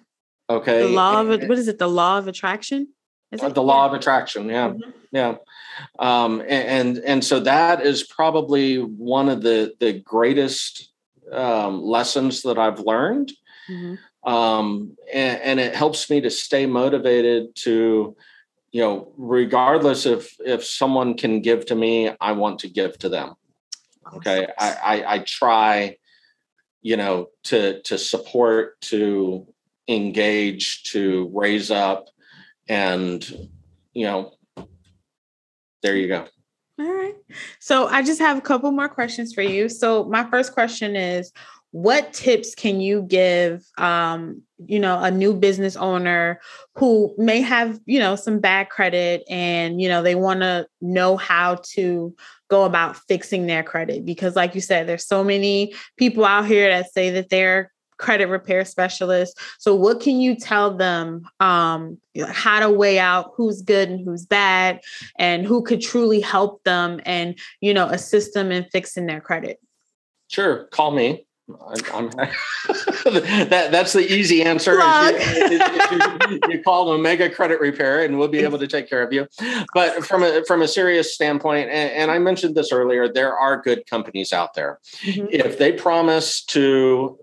Okay? 0.50 0.84
The 0.84 0.90
law 0.90 1.22
of 1.22 1.28
what 1.28 1.58
is 1.58 1.68
it? 1.68 1.78
The 1.78 1.88
law 1.88 2.18
of 2.18 2.28
attraction? 2.28 2.88
Is 3.32 3.44
it? 3.44 3.54
the 3.54 3.62
law 3.62 3.86
of 3.86 3.94
attraction 3.94 4.50
yeah. 4.50 4.70
Mm-hmm. 4.70 4.90
yeah. 5.12 5.36
Um, 6.00 6.42
and, 6.42 6.52
and 6.52 6.98
and 6.98 7.24
so 7.24 7.40
that 7.42 7.86
is 7.86 8.04
probably 8.04 8.78
one 8.78 9.30
of 9.30 9.44
the 9.44 9.76
the 9.80 10.00
greatest 10.00 10.92
um, 11.32 11.84
lessons 11.84 12.42
that 12.42 12.58
i've 12.58 12.80
learned. 12.80 13.32
Mm-hmm 13.70 13.96
um, 14.24 14.98
and, 15.14 15.42
and 15.42 15.60
it 15.60 15.76
helps 15.76 16.10
me 16.10 16.22
to 16.22 16.30
stay 16.30 16.66
motivated 16.66 17.56
to 17.56 18.16
you 18.72 18.82
know 18.82 19.12
regardless 19.18 20.06
if 20.06 20.36
if 20.40 20.64
someone 20.64 21.16
can 21.16 21.42
give 21.42 21.66
to 21.66 21.76
me 21.76 22.12
i 22.22 22.32
want 22.32 22.60
to 22.60 22.70
give 22.70 22.98
to 23.00 23.10
them 23.10 23.34
okay 24.14 24.48
I, 24.58 24.70
I 24.72 25.14
i, 25.16 25.20
try 25.20 25.98
you 26.82 26.98
know 26.98 27.30
to 27.46 27.82
to 27.82 27.98
support 27.98 28.80
to 28.82 29.48
engage 29.88 30.84
to 30.92 31.32
raise 31.34 31.72
up 31.72 32.10
and 32.68 33.28
you 33.94 34.06
know 34.06 34.34
there 35.82 35.96
you 35.96 36.08
go 36.08 36.28
All 36.80 36.86
right. 36.86 37.16
So 37.60 37.88
I 37.88 38.02
just 38.02 38.20
have 38.22 38.38
a 38.38 38.42
couple 38.42 38.72
more 38.72 38.88
questions 38.88 39.34
for 39.34 39.42
you. 39.42 39.68
So 39.68 40.06
my 40.06 40.24
first 40.30 40.54
question 40.54 40.96
is 40.96 41.34
what 41.72 42.14
tips 42.14 42.56
can 42.56 42.82
you 42.82 43.04
give 43.04 43.64
um, 43.78 44.42
you 44.66 44.80
know 44.80 45.00
a 45.00 45.12
new 45.12 45.34
business 45.34 45.76
owner 45.76 46.40
who 46.76 47.14
may 47.18 47.42
have 47.42 47.80
you 47.86 48.00
know 48.00 48.16
some 48.16 48.40
bad 48.40 48.70
credit 48.70 49.24
and 49.30 49.82
you 49.82 49.88
know 49.88 50.02
they 50.02 50.16
want 50.16 50.42
to 50.42 50.68
know 50.82 51.16
how 51.16 51.56
to 51.64 52.16
go 52.50 52.64
about 52.64 52.98
fixing 53.08 53.46
their 53.46 53.64
credit? 53.64 54.06
Because 54.06 54.36
like 54.36 54.56
you 54.56 54.62
said 54.62 54.88
there's 54.88 55.06
so 55.06 55.24
many 55.24 55.74
people 55.98 56.26
out 56.26 56.48
here 56.48 56.70
that 56.70 56.92
say 56.92 57.12
that 57.12 57.30
they're 57.30 57.72
credit 58.00 58.28
repair 58.28 58.66
specialists. 58.66 59.40
So 59.60 59.76
what 59.76 60.00
can 60.00 60.20
you 60.20 60.36
tell 60.36 60.76
them 60.76 61.24
um, 61.42 61.98
how 62.30 62.62
to 62.62 62.70
weigh 62.70 62.98
out 62.98 63.34
who's 63.36 63.62
good 63.62 63.90
and 63.90 64.04
who's 64.04 64.26
bad 64.26 64.80
and 65.18 65.46
who 65.46 65.62
could 65.62 65.82
truly 65.82 66.22
help 66.22 66.64
them 66.64 67.02
and 67.06 67.38
you 67.62 67.74
know 67.74 67.88
assist 67.88 68.34
them 68.34 68.52
in 68.52 68.66
fixing 68.72 69.06
their 69.06 69.22
credit? 69.22 69.60
Sure 70.30 70.66
call 70.72 70.92
me 70.92 71.28
I'm, 71.94 72.10
that 73.50 73.70
that's 73.72 73.94
the 73.94 74.12
easy 74.12 74.44
answer. 74.44 74.74
You, 74.74 75.60
you, 76.30 76.40
you, 76.50 76.64
call 76.64 76.90
Omega 76.90 77.30
Credit 77.30 77.60
Repair, 77.60 78.04
and 78.04 78.20
we'll 78.20 78.28
be 78.28 78.40
able 78.40 78.60
to 78.60 78.68
take 78.68 78.90
care 78.90 79.02
of 79.02 79.12
you. 79.12 79.28
But 79.74 80.06
from 80.06 80.24
a 80.24 80.44
from 80.46 80.62
a 80.62 80.68
serious 80.68 81.14
standpoint, 81.14 81.70
and, 81.70 81.92
and 81.92 82.12
I 82.12 82.20
mentioned 82.20 82.56
this 82.56 82.72
earlier, 82.72 83.12
there 83.12 83.36
are 83.36 83.62
good 83.62 83.86
companies 83.88 84.32
out 84.34 84.54
there. 84.54 84.80
Mm-hmm. 85.02 85.28
If 85.32 85.58
they 85.58 85.72
promise 85.72 86.44
to 86.46 87.20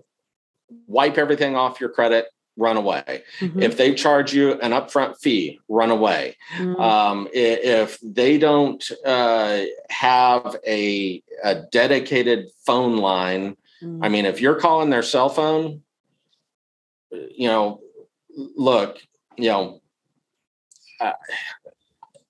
wipe 0.87 1.17
everything 1.17 1.55
off 1.55 1.79
your 1.79 1.89
credit, 1.89 2.27
run 2.57 2.75
away. 2.75 3.23
Mm-hmm. 3.39 3.61
If 3.61 3.77
they 3.77 3.93
charge 3.93 4.33
you 4.33 4.53
an 4.53 4.71
upfront 4.71 5.19
fee, 5.19 5.59
run 5.69 5.91
away. 5.91 6.35
Mm-hmm. 6.57 6.81
Um, 6.81 7.27
if 7.31 7.97
they 8.01 8.37
don't 8.37 8.83
uh, 9.05 9.61
have 9.89 10.57
a, 10.65 11.23
a 11.43 11.61
dedicated 11.71 12.49
phone 12.65 12.97
line 12.97 13.55
Mm. 13.81 13.99
I 14.01 14.09
mean, 14.09 14.25
if 14.25 14.41
you're 14.41 14.59
calling 14.59 14.89
their 14.89 15.03
cell 15.03 15.29
phone, 15.29 15.81
you 17.11 17.47
know, 17.47 17.81
look, 18.55 18.99
you 19.37 19.49
know, 19.49 19.81
uh, 20.99 21.13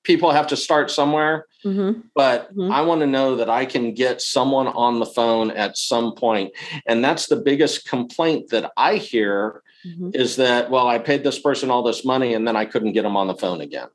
people 0.03 0.31
have 0.31 0.47
to 0.47 0.55
start 0.55 0.89
somewhere, 0.89 1.47
mm-hmm. 1.65 1.99
but 2.15 2.49
mm-hmm. 2.55 2.71
I 2.71 2.81
want 2.81 3.01
to 3.01 3.07
know 3.07 3.35
that 3.35 3.49
I 3.49 3.65
can 3.65 3.93
get 3.93 4.21
someone 4.21 4.67
on 4.67 4.99
the 4.99 5.05
phone 5.05 5.51
at 5.51 5.77
some 5.77 6.15
point. 6.15 6.53
And 6.85 7.03
that's 7.03 7.27
the 7.27 7.35
biggest 7.35 7.87
complaint 7.87 8.49
that 8.49 8.71
I 8.77 8.95
hear 8.95 9.63
mm-hmm. 9.85 10.11
is 10.13 10.37
that, 10.37 10.71
well, 10.71 10.87
I 10.87 10.97
paid 10.97 11.23
this 11.23 11.39
person 11.39 11.69
all 11.69 11.83
this 11.83 12.05
money 12.05 12.33
and 12.33 12.47
then 12.47 12.55
I 12.55 12.65
couldn't 12.65 12.93
get 12.93 13.03
them 13.03 13.17
on 13.17 13.27
the 13.27 13.35
phone 13.35 13.61
again. 13.61 13.89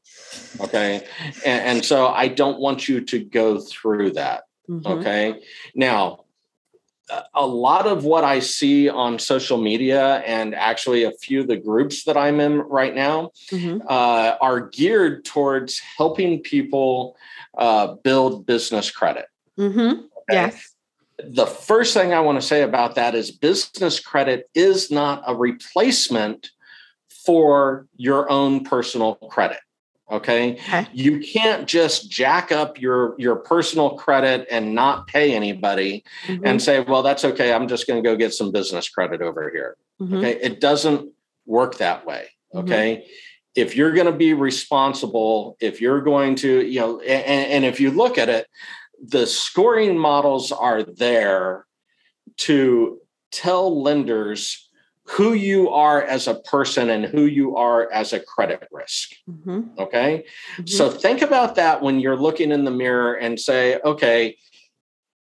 Okay. 0.61 1.07
and, 1.47 1.63
and 1.63 1.85
so 1.85 2.09
I 2.09 2.29
don't 2.29 2.61
want 2.61 2.89
you 2.89 3.01
to 3.01 3.25
go 3.25 3.59
through 3.59 4.13
that. 4.13 4.45
Mm-hmm. 4.69 4.87
Okay. 4.87 5.41
Now, 5.75 6.22
a 7.35 7.47
lot 7.47 7.87
of 7.87 8.05
what 8.05 8.25
I 8.25 8.41
see 8.41 8.89
on 8.89 9.19
social 9.19 9.59
media 9.59 10.19
and 10.19 10.55
actually 10.55 11.05
a 11.05 11.13
few 11.13 11.41
of 11.41 11.49
the 11.49 11.57
groups 11.57 12.05
that 12.05 12.17
I'm 12.17 12.41
in 12.41 12.61
right 12.61 12.95
now 12.95 13.33
mm-hmm. 13.51 13.87
uh, 13.87 14.37
are 14.41 14.69
geared 14.69 15.25
towards 15.25 15.81
helping 15.97 16.41
people 16.41 17.17
uh, 17.57 17.95
build 18.03 18.47
business 18.47 18.91
credit. 18.91 19.27
Mm-hmm. 19.59 19.81
Okay? 19.81 20.07
Yes. 20.31 20.75
The 21.25 21.47
first 21.47 21.95
thing 21.95 22.13
I 22.13 22.21
want 22.21 22.41
to 22.41 22.47
say 22.47 22.63
about 22.63 22.95
that 22.95 23.15
is 23.15 23.31
business 23.31 24.01
credit 24.01 24.49
is 24.55 24.91
not 24.91 25.23
a 25.27 25.35
replacement 25.35 26.51
for 27.25 27.87
your 27.97 28.31
own 28.31 28.65
personal 28.65 29.15
credit. 29.17 29.59
Okay? 30.13 30.53
okay. 30.53 30.87
You 30.93 31.21
can't 31.21 31.67
just 31.67 32.11
jack 32.11 32.53
up 32.53 32.79
your 32.79 33.15
your 33.19 33.37
personal 33.37 33.91
credit 33.97 34.47
and 34.51 34.75
not 34.75 35.07
pay 35.07 35.35
anybody 35.35 36.05
mm-hmm. 36.27 36.47
and 36.47 36.61
say, 36.61 36.81
well, 36.81 37.03
that's 37.03 37.25
okay. 37.25 37.53
I'm 37.53 37.67
just 37.67 37.87
going 37.87 38.03
to 38.03 38.09
go 38.09 38.15
get 38.15 38.35
some 38.35 38.53
business 38.53 38.89
credit 38.91 39.23
over 39.23 39.51
here. 39.51 39.77
Mm-hmm. 40.01 40.17
Okay. 40.17 40.33
It 40.41 40.61
doesn't 40.61 41.11
work 41.47 41.79
that 41.79 42.05
way. 42.05 42.29
Mm-hmm. 42.55 42.67
Okay. 42.67 42.97
Mm-hmm. 42.97 43.07
If 43.55 43.77
you're 43.77 43.93
going 43.93 44.07
to 44.07 44.13
be 44.13 44.35
responsible, 44.35 45.57
if 45.61 45.81
you're 45.81 46.01
going 46.01 46.37
to, 46.37 46.63
you 46.63 46.81
know, 46.81 47.01
and, 47.01 47.53
and 47.53 47.65
if 47.65 47.81
you 47.81 47.91
look 47.91 48.19
at 48.19 48.29
it, 48.29 48.47
the 49.03 49.27
scoring 49.27 49.99
models 49.99 50.53
are 50.53 50.83
there 50.83 51.67
to 52.39 52.99
tell 53.31 53.83
lenders 53.83 54.69
who 55.05 55.33
you 55.33 55.69
are 55.71 56.03
as 56.03 56.29
a 56.29 56.35
person 56.35 56.91
and 56.91 57.05
who 57.05 57.27
you 57.27 57.57
are 57.57 57.91
as 57.93 58.13
a 58.13 58.21
credit 58.21 58.67
risk. 58.71 59.11
Mm-hmm. 59.29 59.79
Okay. 59.79 60.25
Mm-hmm. 60.53 60.67
So 60.67 60.91
think 60.91 61.23
about 61.23 61.57
that 61.57 61.83
when 61.83 62.01
you're 62.01 62.17
looking 62.17 62.53
in 62.53 62.65
the 62.65 62.71
mirror 62.71 63.15
and 63.15 63.39
say, 63.39 63.81
okay, 63.85 64.37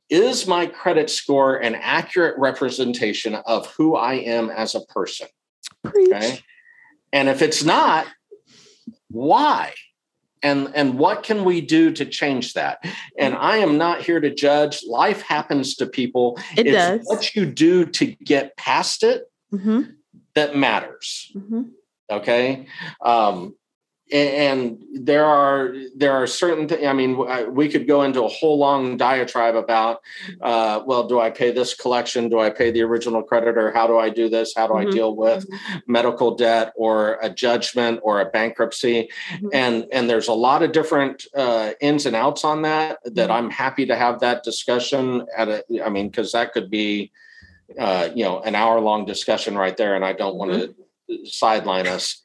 is 0.09 0.45
my 0.45 0.65
credit 0.65 1.09
score 1.09 1.55
an 1.55 1.75
accurate 1.75 2.37
representation 2.37 3.35
of 3.35 3.67
who 3.77 3.95
I 3.95 4.15
am 4.15 4.49
as 4.49 4.75
a 4.75 4.81
person? 4.81 5.27
Preach. 5.83 6.11
Okay. 6.13 6.39
And 7.13 7.29
if 7.29 7.41
it's 7.41 7.63
not, 7.63 8.05
why? 9.09 9.73
And, 10.41 10.71
and 10.75 10.99
what 10.99 11.23
can 11.23 11.45
we 11.45 11.61
do 11.61 11.91
to 11.93 12.05
change 12.05 12.53
that? 12.53 12.83
And 13.17 13.33
I 13.33 13.57
am 13.57 13.77
not 13.77 14.01
here 14.01 14.19
to 14.19 14.33
judge. 14.33 14.81
Life 14.85 15.21
happens 15.21 15.75
to 15.77 15.85
people. 15.85 16.37
It 16.57 16.67
it's 16.67 16.75
does. 16.75 16.99
what 17.05 17.33
you 17.33 17.45
do 17.45 17.85
to 17.85 18.07
get 18.07 18.57
past 18.57 19.03
it 19.03 19.23
mm-hmm. 19.53 19.81
that 20.35 20.55
matters. 20.55 21.31
Mm-hmm. 21.35 21.61
Okay. 22.09 22.67
Um, 23.01 23.55
and, 24.11 24.79
there 24.95 25.25
are 25.25 25.73
there 25.95 26.11
are 26.11 26.27
certain 26.27 26.67
things. 26.67 26.85
I 26.85 26.93
mean, 26.93 27.17
we 27.53 27.67
could 27.67 27.87
go 27.87 28.03
into 28.03 28.23
a 28.23 28.27
whole 28.27 28.59
long 28.59 28.95
diatribe 28.95 29.55
about, 29.55 30.01
uh, 30.39 30.81
well, 30.85 31.07
do 31.07 31.19
I 31.19 31.31
pay 31.31 31.51
this 31.51 31.73
collection? 31.73 32.29
Do 32.29 32.39
I 32.39 32.51
pay 32.51 32.69
the 32.69 32.83
original 32.83 33.23
creditor? 33.23 33.71
How 33.71 33.87
do 33.87 33.97
I 33.97 34.09
do 34.09 34.29
this? 34.29 34.53
How 34.55 34.67
do 34.67 34.73
mm-hmm. 34.73 34.89
I 34.89 34.91
deal 34.91 35.15
with 35.15 35.49
mm-hmm. 35.49 35.91
medical 35.91 36.35
debt 36.35 36.73
or 36.75 37.17
a 37.23 37.29
judgment 37.29 38.01
or 38.03 38.21
a 38.21 38.25
bankruptcy? 38.25 39.09
Mm-hmm. 39.31 39.47
And 39.51 39.87
and 39.91 40.09
there's 40.09 40.27
a 40.27 40.33
lot 40.33 40.61
of 40.61 40.71
different 40.71 41.25
uh, 41.35 41.71
ins 41.81 42.05
and 42.05 42.15
outs 42.15 42.43
on 42.43 42.61
that. 42.61 42.99
That 43.03 43.29
mm-hmm. 43.29 43.31
I'm 43.31 43.49
happy 43.49 43.87
to 43.87 43.95
have 43.95 44.19
that 44.19 44.43
discussion 44.43 45.25
at 45.35 45.49
a. 45.49 45.63
I 45.83 45.89
mean, 45.89 46.09
because 46.09 46.31
that 46.33 46.53
could 46.53 46.69
be 46.69 47.11
uh, 47.79 48.09
you 48.13 48.23
know 48.23 48.41
an 48.41 48.55
hour 48.55 48.79
long 48.79 49.05
discussion 49.05 49.57
right 49.57 49.77
there 49.77 49.95
and 49.95 50.05
i 50.05 50.13
don't 50.13 50.35
want 50.35 50.51
to 50.51 50.67
mm-hmm. 50.67 51.25
sideline 51.25 51.87
us 51.87 52.21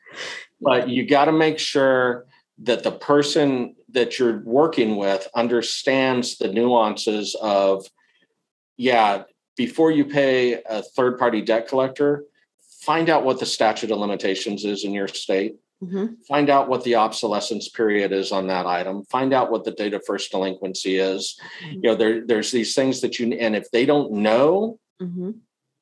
but 0.60 0.88
you 0.88 1.06
got 1.06 1.26
to 1.26 1.32
make 1.32 1.58
sure 1.58 2.26
that 2.62 2.82
the 2.82 2.92
person 2.92 3.76
that 3.90 4.18
you're 4.18 4.40
working 4.40 4.96
with 4.96 5.28
understands 5.34 6.38
the 6.38 6.48
nuances 6.48 7.36
of 7.40 7.86
yeah 8.76 9.22
before 9.56 9.90
you 9.90 10.04
pay 10.04 10.62
a 10.68 10.82
third 10.82 11.18
party 11.18 11.40
debt 11.40 11.68
collector 11.68 12.24
find 12.82 13.08
out 13.08 13.24
what 13.24 13.40
the 13.40 13.46
statute 13.46 13.90
of 13.90 13.98
limitations 13.98 14.64
is 14.64 14.84
in 14.84 14.92
your 14.92 15.08
state 15.08 15.56
mm-hmm. 15.82 16.06
find 16.26 16.50
out 16.50 16.68
what 16.68 16.84
the 16.84 16.94
obsolescence 16.94 17.68
period 17.68 18.12
is 18.12 18.32
on 18.32 18.46
that 18.48 18.66
item 18.66 19.04
find 19.04 19.32
out 19.32 19.50
what 19.50 19.64
the 19.64 19.72
date 19.72 19.94
of 19.94 20.04
first 20.04 20.30
delinquency 20.30 20.96
is 20.96 21.38
mm-hmm. 21.62 21.74
you 21.74 21.82
know 21.82 21.94
there, 21.94 22.26
there's 22.26 22.50
these 22.50 22.74
things 22.74 23.00
that 23.00 23.18
you 23.18 23.32
and 23.34 23.54
if 23.54 23.70
they 23.70 23.86
don't 23.86 24.12
know 24.12 24.78
mm-hmm. 25.00 25.30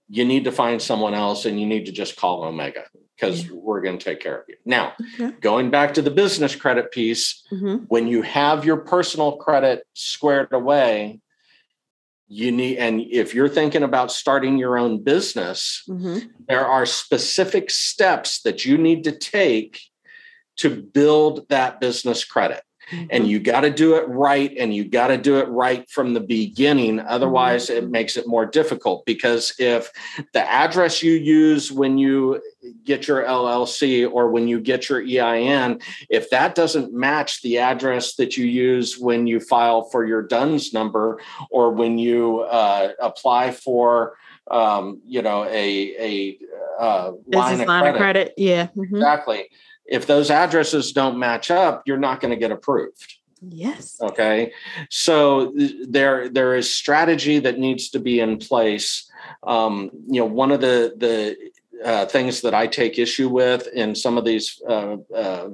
you 0.08 0.24
need 0.24 0.44
to 0.44 0.52
find 0.52 0.80
someone 0.80 1.14
else 1.14 1.44
and 1.44 1.60
you 1.60 1.66
need 1.66 1.86
to 1.86 1.92
just 1.92 2.16
call 2.16 2.44
Omega 2.44 2.84
because 3.16 3.44
yeah. 3.44 3.52
we're 3.54 3.80
going 3.80 3.98
to 3.98 4.04
take 4.04 4.20
care 4.20 4.38
of 4.38 4.44
you. 4.48 4.56
Now, 4.64 4.92
okay. 5.14 5.34
going 5.40 5.70
back 5.70 5.94
to 5.94 6.02
the 6.02 6.10
business 6.10 6.54
credit 6.54 6.92
piece, 6.92 7.42
mm-hmm. 7.50 7.84
when 7.88 8.06
you 8.06 8.22
have 8.22 8.64
your 8.64 8.76
personal 8.76 9.36
credit 9.36 9.84
squared 9.94 10.52
away, 10.52 11.20
you 12.28 12.52
need, 12.52 12.78
and 12.78 13.00
if 13.00 13.34
you're 13.34 13.48
thinking 13.48 13.82
about 13.82 14.10
starting 14.10 14.58
your 14.58 14.76
own 14.76 15.02
business, 15.02 15.82
mm-hmm. 15.88 16.26
there 16.48 16.66
are 16.66 16.84
specific 16.84 17.70
steps 17.70 18.42
that 18.42 18.64
you 18.64 18.76
need 18.76 19.04
to 19.04 19.12
take 19.12 19.80
to 20.56 20.70
build 20.82 21.48
that 21.48 21.80
business 21.80 22.24
credit. 22.24 22.62
Mm-hmm. 22.90 23.06
And 23.10 23.26
you 23.26 23.40
got 23.40 23.62
to 23.62 23.70
do 23.70 23.96
it 23.96 24.08
right. 24.08 24.52
And 24.56 24.74
you 24.74 24.84
got 24.84 25.08
to 25.08 25.18
do 25.18 25.38
it 25.38 25.48
right 25.48 25.88
from 25.90 26.14
the 26.14 26.20
beginning. 26.20 27.00
Otherwise, 27.00 27.66
mm-hmm. 27.66 27.84
it 27.84 27.90
makes 27.90 28.16
it 28.16 28.26
more 28.26 28.46
difficult 28.46 29.04
because 29.06 29.54
if 29.58 29.90
the 30.32 30.40
address 30.40 31.02
you 31.02 31.12
use 31.12 31.72
when 31.72 31.98
you 31.98 32.40
get 32.84 33.06
your 33.06 33.22
LLC 33.24 34.10
or 34.10 34.30
when 34.30 34.48
you 34.48 34.60
get 34.60 34.88
your 34.88 35.02
EIN, 35.02 35.80
if 36.08 36.30
that 36.30 36.54
doesn't 36.54 36.92
match 36.92 37.42
the 37.42 37.58
address 37.58 38.14
that 38.16 38.36
you 38.36 38.46
use 38.46 38.98
when 38.98 39.26
you 39.26 39.40
file 39.40 39.84
for 39.84 40.04
your 40.04 40.22
DUNS 40.22 40.72
number 40.72 41.20
or 41.50 41.70
when 41.72 41.98
you 41.98 42.40
uh, 42.40 42.92
apply 43.00 43.50
for 43.50 44.16
um, 44.50 45.00
you 45.04 45.22
know, 45.22 45.44
a 45.44 45.96
a 45.98 46.38
uh, 46.78 47.12
line, 47.32 47.60
of, 47.60 47.68
line 47.68 47.82
credit. 47.82 47.88
of 47.88 47.96
credit. 47.96 48.34
Yeah, 48.36 48.66
mm-hmm. 48.66 48.96
exactly 48.96 49.48
if 49.86 50.06
those 50.06 50.30
addresses 50.30 50.92
don't 50.92 51.18
match 51.18 51.50
up, 51.50 51.82
you're 51.86 51.96
not 51.96 52.20
going 52.20 52.30
to 52.30 52.36
get 52.36 52.50
approved. 52.50 53.14
Yes. 53.48 53.96
Okay. 54.00 54.52
So 54.90 55.52
there 55.86 56.28
there 56.28 56.56
is 56.56 56.74
strategy 56.74 57.38
that 57.40 57.58
needs 57.58 57.90
to 57.90 58.00
be 58.00 58.18
in 58.18 58.38
place. 58.38 59.08
Um, 59.46 59.90
you 60.08 60.20
know, 60.20 60.26
one 60.26 60.50
of 60.50 60.60
the 60.60 60.94
the 60.96 61.36
uh, 61.84 62.06
things 62.06 62.40
that 62.40 62.54
I 62.54 62.66
take 62.66 62.98
issue 62.98 63.28
with 63.28 63.68
in 63.68 63.94
some 63.94 64.16
of 64.16 64.24
these 64.24 64.60
uh, 64.66 64.96
uh, 65.14 65.48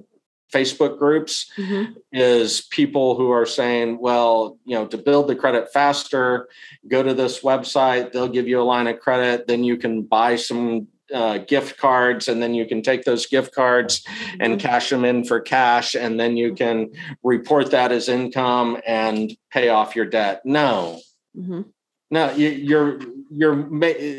Facebook 0.53 0.99
groups 0.99 1.51
mm-hmm. 1.59 1.93
is 2.13 2.63
people 2.71 3.17
who 3.17 3.31
are 3.31 3.47
saying, 3.47 3.99
well, 3.99 4.59
you 4.65 4.77
know, 4.77 4.87
to 4.87 4.97
build 4.97 5.27
the 5.27 5.35
credit 5.35 5.73
faster, 5.73 6.49
go 6.87 7.03
to 7.03 7.15
this 7.15 7.41
website, 7.41 8.13
they'll 8.13 8.29
give 8.29 8.47
you 8.47 8.61
a 8.61 8.63
line 8.63 8.87
of 8.87 9.01
credit, 9.01 9.49
then 9.49 9.65
you 9.65 9.77
can 9.77 10.03
buy 10.03 10.37
some 10.37 10.87
uh, 11.13 11.39
gift 11.39 11.79
cards 11.79 12.29
and 12.29 12.43
then 12.43 12.55
you 12.55 12.67
can 12.67 12.83
take 12.83 13.05
those 13.05 13.27
gift 13.27 13.55
cards 13.55 14.05
and 14.41 14.55
mm-hmm. 14.55 14.67
cash 14.67 14.91
them 14.91 15.05
in 15.05 15.25
for 15.25 15.41
cash 15.41 15.95
and 15.95 16.19
then 16.19 16.37
you 16.37 16.55
can 16.55 16.91
report 17.23 17.71
that 17.71 17.93
as 17.93 18.09
income 18.09 18.79
and 18.87 19.37
pay 19.51 19.69
off 19.69 19.95
your 19.95 20.07
debt 20.07 20.43
no 20.45 20.99
mm-hmm. 21.37 21.63
no 22.11 22.33
you, 22.33 22.79
are 22.79 22.99
you're 23.35 23.69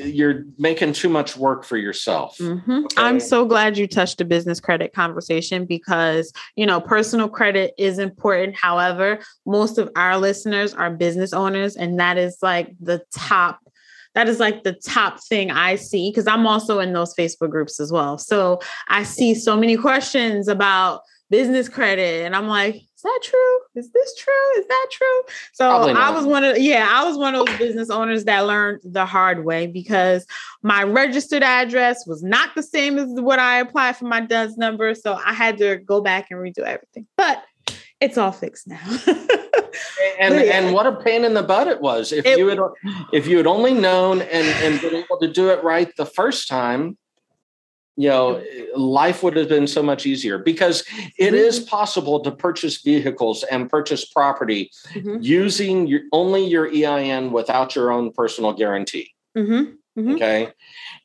you're 0.05 0.45
making 0.57 0.91
too 0.91 1.09
much 1.09 1.37
work 1.37 1.63
for 1.63 1.77
yourself 1.77 2.37
mm-hmm. 2.37 2.85
okay? 2.85 2.95
i'm 2.97 3.19
so 3.19 3.45
glad 3.45 3.77
you 3.77 3.87
touched 3.87 4.17
the 4.17 4.25
business 4.25 4.59
credit 4.59 4.93
conversation 4.93 5.65
because 5.65 6.33
you 6.55 6.65
know 6.65 6.81
personal 6.81 7.29
credit 7.29 7.73
is 7.77 7.99
important 7.99 8.55
however 8.55 9.19
most 9.45 9.77
of 9.77 9.89
our 9.95 10.17
listeners 10.17 10.73
are 10.73 10.89
business 10.89 11.33
owners 11.33 11.75
and 11.75 11.99
that 11.99 12.17
is 12.17 12.37
like 12.41 12.73
the 12.79 13.03
top 13.13 13.59
that 14.15 14.29
is 14.29 14.39
like 14.39 14.63
the 14.63 14.73
top 14.73 15.21
thing 15.23 15.51
I 15.51 15.75
see 15.75 16.09
because 16.09 16.27
I'm 16.27 16.45
also 16.47 16.79
in 16.79 16.93
those 16.93 17.15
Facebook 17.15 17.49
groups 17.49 17.79
as 17.79 17.91
well. 17.91 18.17
So 18.17 18.59
I 18.87 19.03
see 19.03 19.33
so 19.35 19.57
many 19.57 19.77
questions 19.77 20.47
about 20.47 21.01
business 21.29 21.67
credit 21.67 22.25
and 22.25 22.35
I'm 22.35 22.47
like, 22.47 22.75
is 22.75 23.01
that 23.03 23.19
true? 23.23 23.59
Is 23.75 23.91
this 23.91 24.15
true? 24.15 24.59
Is 24.59 24.67
that 24.67 24.87
true? 24.91 25.21
So 25.53 25.69
I 25.69 26.11
was 26.11 26.25
one 26.25 26.43
of 26.43 26.57
yeah, 26.57 26.87
I 26.89 27.03
was 27.05 27.17
one 27.17 27.35
of 27.35 27.45
those 27.45 27.57
business 27.57 27.89
owners 27.89 28.23
that 28.25 28.41
learned 28.41 28.79
the 28.83 29.05
hard 29.05 29.43
way 29.43 29.67
because 29.67 30.25
my 30.61 30.83
registered 30.83 31.43
address 31.43 32.07
was 32.07 32.23
not 32.23 32.55
the 32.55 32.63
same 32.63 32.97
as 32.97 33.09
what 33.09 33.39
I 33.39 33.59
applied 33.59 33.97
for 33.97 34.05
my 34.05 34.21
DUNS 34.21 34.57
number. 34.57 34.95
So 34.95 35.15
I 35.15 35.33
had 35.33 35.57
to 35.57 35.77
go 35.77 36.01
back 36.01 36.27
and 36.29 36.39
redo 36.39 36.59
everything. 36.59 37.07
But 37.17 37.43
it's 37.99 38.17
all 38.17 38.31
fixed 38.31 38.67
now. 38.67 38.79
and 40.19 40.35
yeah. 40.35 40.41
and 40.41 40.73
what 40.73 40.87
a 40.87 40.95
pain 40.95 41.25
in 41.25 41.33
the 41.33 41.43
butt 41.43 41.67
it 41.67 41.81
was. 41.81 42.11
If 42.11 42.25
it, 42.25 42.37
you 42.37 42.47
had 42.47 42.59
if 43.11 43.27
you 43.27 43.37
had 43.37 43.47
only 43.47 43.73
known 43.73 44.21
and 44.21 44.47
and 44.47 44.81
been 44.81 44.95
able 44.95 45.17
to 45.19 45.27
do 45.27 45.49
it 45.49 45.63
right 45.63 45.93
the 45.95 46.05
first 46.05 46.47
time, 46.47 46.97
you 47.95 48.09
know, 48.09 48.43
life 48.75 49.21
would 49.21 49.35
have 49.35 49.49
been 49.49 49.67
so 49.67 49.83
much 49.83 50.05
easier 50.05 50.37
because 50.37 50.81
it 51.17 51.27
mm-hmm. 51.27 51.35
is 51.35 51.59
possible 51.59 52.19
to 52.21 52.31
purchase 52.31 52.81
vehicles 52.81 53.43
and 53.43 53.69
purchase 53.69 54.05
property 54.05 54.71
mm-hmm. 54.93 55.17
using 55.21 55.87
your, 55.87 56.01
only 56.11 56.45
your 56.45 56.67
EIN 56.67 57.31
without 57.31 57.75
your 57.75 57.91
own 57.91 58.11
personal 58.11 58.53
guarantee. 58.53 59.13
Mm-hmm. 59.37 59.75
Mm-hmm. 59.97 60.15
Okay. 60.15 60.51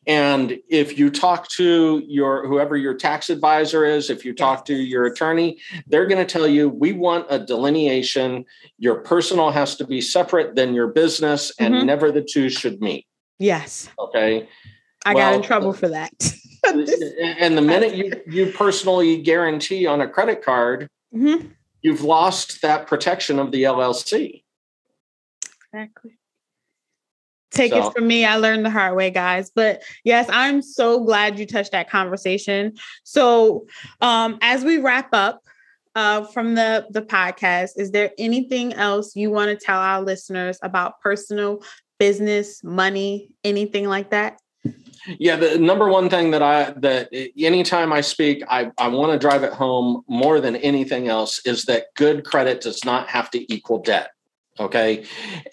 And 0.07 0.59
if 0.69 0.99
you 0.99 1.11
talk 1.11 1.49
to 1.51 2.03
your 2.07 2.47
whoever 2.47 2.77
your 2.77 2.95
tax 2.95 3.29
advisor 3.29 3.85
is, 3.85 4.09
if 4.09 4.25
you 4.25 4.35
talk 4.35 4.65
to 4.67 4.75
your 4.75 5.05
attorney, 5.07 5.59
they're 5.87 6.07
going 6.07 6.25
to 6.25 6.31
tell 6.31 6.47
you 6.47 6.69
we 6.69 6.93
want 6.93 7.27
a 7.29 7.39
delineation. 7.39 8.45
Your 8.79 8.97
personal 8.97 9.51
has 9.51 9.77
to 9.77 9.87
be 9.87 10.01
separate 10.01 10.55
than 10.55 10.75
your 10.75 10.89
business, 10.89 11.53
and 11.59 11.75
mm-hmm. 11.75 11.87
never 11.87 12.11
the 12.11 12.23
two 12.23 12.49
should 12.49 12.81
meet. 12.81 13.07
Yes. 13.39 13.89
Okay. 13.99 14.49
I 15.05 15.15
well, 15.15 15.31
got 15.31 15.37
in 15.37 15.43
trouble 15.43 15.73
for 15.73 15.89
that. 15.89 16.13
and 16.67 17.57
the 17.57 17.63
minute 17.63 17.95
you 17.95 18.13
you 18.27 18.53
personally 18.53 19.23
guarantee 19.23 19.87
on 19.87 20.01
a 20.01 20.09
credit 20.09 20.45
card, 20.45 20.89
mm-hmm. 21.15 21.47
you've 21.83 22.03
lost 22.03 22.63
that 22.63 22.87
protection 22.87 23.39
of 23.39 23.53
the 23.53 23.65
LLC. 23.65 24.43
Exactly. 25.73 26.18
Take 27.51 27.73
so. 27.73 27.87
it 27.87 27.93
from 27.95 28.07
me. 28.07 28.25
I 28.25 28.37
learned 28.37 28.65
the 28.65 28.71
hard 28.71 28.97
way, 28.97 29.11
guys. 29.11 29.51
But 29.55 29.83
yes, 30.05 30.29
I'm 30.31 30.61
so 30.63 31.03
glad 31.03 31.39
you 31.39 31.47
touched 31.47 31.73
that 31.73 31.89
conversation. 31.89 32.75
So, 33.05 33.67
um, 34.01 34.39
as 34.43 34.65
we 34.65 34.79
wrap 34.79 35.09
up 35.13 35.43
uh, 35.95 36.25
from 36.25 36.55
the 36.55 36.87
the 36.91 37.03
podcast, 37.03 37.71
is 37.77 37.91
there 37.91 38.11
anything 38.19 38.75
else 38.75 39.17
you 39.17 39.31
want 39.31 39.51
to 39.51 39.65
tell 39.65 39.79
our 39.79 40.03
listeners 40.03 40.59
about 40.63 41.01
personal 41.01 41.63
business, 41.99 42.63
money, 42.63 43.31
anything 43.45 43.89
like 43.89 44.11
that? 44.11 44.39
Yeah, 45.19 45.37
the 45.37 45.59
number 45.59 45.89
one 45.89 46.11
thing 46.11 46.33
that 46.33 46.43
I 46.43 46.73
that 46.79 47.09
anytime 47.39 47.93
I 47.93 48.01
speak, 48.01 48.43
I, 48.49 48.71
I 48.77 48.89
want 48.89 49.13
to 49.13 49.19
drive 49.19 49.43
it 49.43 49.53
home 49.53 50.03
more 50.09 50.41
than 50.41 50.57
anything 50.57 51.09
else 51.09 51.41
is 51.47 51.65
that 51.65 51.87
good 51.97 52.25
credit 52.25 52.61
does 52.61 52.85
not 52.85 53.09
have 53.09 53.31
to 53.31 53.53
equal 53.53 53.79
debt. 53.79 54.11
Okay. 54.61 55.05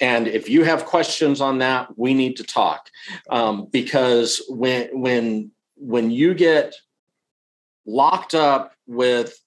And 0.02 0.28
if 0.28 0.50
you 0.50 0.64
have 0.64 0.86
questions 0.86 1.42
on 1.42 1.60
that, 1.60 1.98
we 1.98 2.14
need 2.14 2.38
to 2.38 2.44
talk 2.44 2.90
um, 3.30 3.68
because 3.72 4.42
when, 4.50 5.00
when, 5.00 5.52
when 5.76 6.12
you 6.12 6.34
get 6.34 6.74
locked 7.86 8.34
up 8.34 8.74
with 8.88 9.40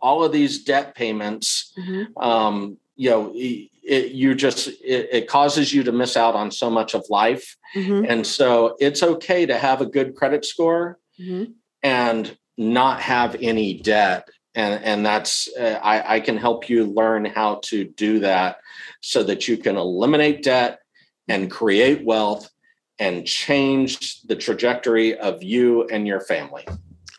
all 0.00 0.24
of 0.24 0.32
these 0.32 0.64
debt 0.64 0.94
payments, 0.94 1.72
mm-hmm. 1.78 2.16
um, 2.18 2.76
you 2.96 3.10
know, 3.10 3.32
it, 3.34 4.12
you 4.12 4.34
just 4.34 4.68
it, 4.68 5.08
it, 5.10 5.28
causes 5.28 5.72
you 5.72 5.82
to 5.82 5.92
miss 5.92 6.16
out 6.16 6.34
on 6.34 6.50
so 6.50 6.68
much 6.68 6.94
of 6.94 7.04
life, 7.08 7.56
mm-hmm. 7.74 8.04
and 8.06 8.26
so 8.26 8.76
it's 8.80 9.02
okay 9.02 9.46
to 9.46 9.56
have 9.56 9.80
a 9.80 9.86
good 9.86 10.14
credit 10.14 10.44
score 10.44 10.98
mm-hmm. 11.18 11.52
and 11.82 12.36
not 12.58 13.00
have 13.00 13.36
any 13.40 13.80
debt 13.80 14.28
and 14.54 14.82
and 14.84 15.06
that's 15.06 15.48
uh, 15.56 15.78
I, 15.82 16.16
I 16.16 16.20
can 16.20 16.36
help 16.36 16.68
you 16.68 16.84
learn 16.84 17.24
how 17.24 17.60
to 17.64 17.84
do 17.84 18.18
that 18.20 18.58
so 19.00 19.22
that 19.22 19.48
you 19.48 19.56
can 19.56 19.76
eliminate 19.76 20.42
debt 20.42 20.80
and 21.28 21.50
create 21.50 22.04
wealth 22.04 22.50
and 22.98 23.26
change 23.26 24.22
the 24.22 24.34
trajectory 24.34 25.16
of 25.18 25.42
you 25.42 25.84
and 25.84 26.06
your 26.06 26.20
family. 26.20 26.66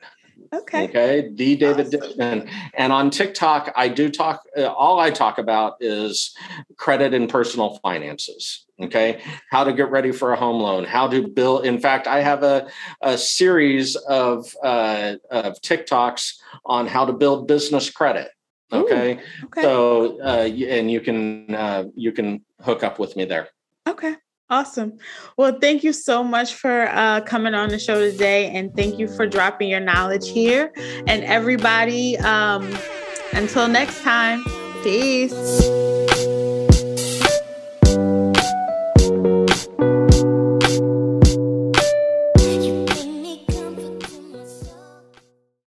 Okay. 0.54 0.84
Okay. 0.84 1.30
The 1.32 1.56
David 1.56 1.86
awesome. 1.86 2.00
Dishman. 2.00 2.50
And 2.74 2.92
on 2.92 3.08
TikTok, 3.08 3.72
I 3.74 3.88
do 3.88 4.10
talk, 4.10 4.42
uh, 4.56 4.66
all 4.66 5.00
I 5.00 5.10
talk 5.10 5.38
about 5.38 5.76
is 5.80 6.36
credit 6.76 7.14
and 7.14 7.26
personal 7.26 7.78
finances. 7.82 8.66
Okay. 8.78 9.22
How 9.50 9.64
to 9.64 9.72
get 9.72 9.90
ready 9.90 10.12
for 10.12 10.32
a 10.32 10.36
home 10.36 10.60
loan, 10.60 10.84
how 10.84 11.08
to 11.08 11.26
build. 11.26 11.64
In 11.64 11.78
fact, 11.80 12.06
I 12.06 12.20
have 12.20 12.42
a, 12.42 12.68
a 13.00 13.16
series 13.16 13.96
of, 13.96 14.54
uh, 14.62 15.14
of 15.30 15.60
TikToks 15.62 16.34
on 16.66 16.86
how 16.86 17.06
to 17.06 17.14
build 17.14 17.48
business 17.48 17.88
credit. 17.88 18.28
Okay. 18.72 19.14
Ooh, 19.14 19.46
okay. 19.46 19.62
So, 19.62 20.20
uh, 20.20 20.48
and 20.48 20.90
you 20.90 21.00
can, 21.00 21.54
uh, 21.54 21.84
you 21.94 22.12
can 22.12 22.44
hook 22.60 22.82
up 22.82 22.98
with 22.98 23.16
me 23.16 23.24
there. 23.24 23.48
Okay. 23.88 24.16
Awesome. 24.52 24.98
Well, 25.38 25.58
thank 25.58 25.82
you 25.82 25.94
so 25.94 26.22
much 26.22 26.52
for 26.52 26.86
uh, 26.90 27.22
coming 27.22 27.54
on 27.54 27.70
the 27.70 27.78
show 27.78 27.98
today. 27.98 28.50
And 28.50 28.76
thank 28.76 28.98
you 28.98 29.08
for 29.08 29.26
dropping 29.26 29.70
your 29.70 29.80
knowledge 29.80 30.28
here. 30.28 30.74
And 31.06 31.24
everybody, 31.24 32.18
um, 32.18 32.76
until 33.32 33.66
next 33.66 34.02
time, 34.02 34.44
peace. 34.82 35.32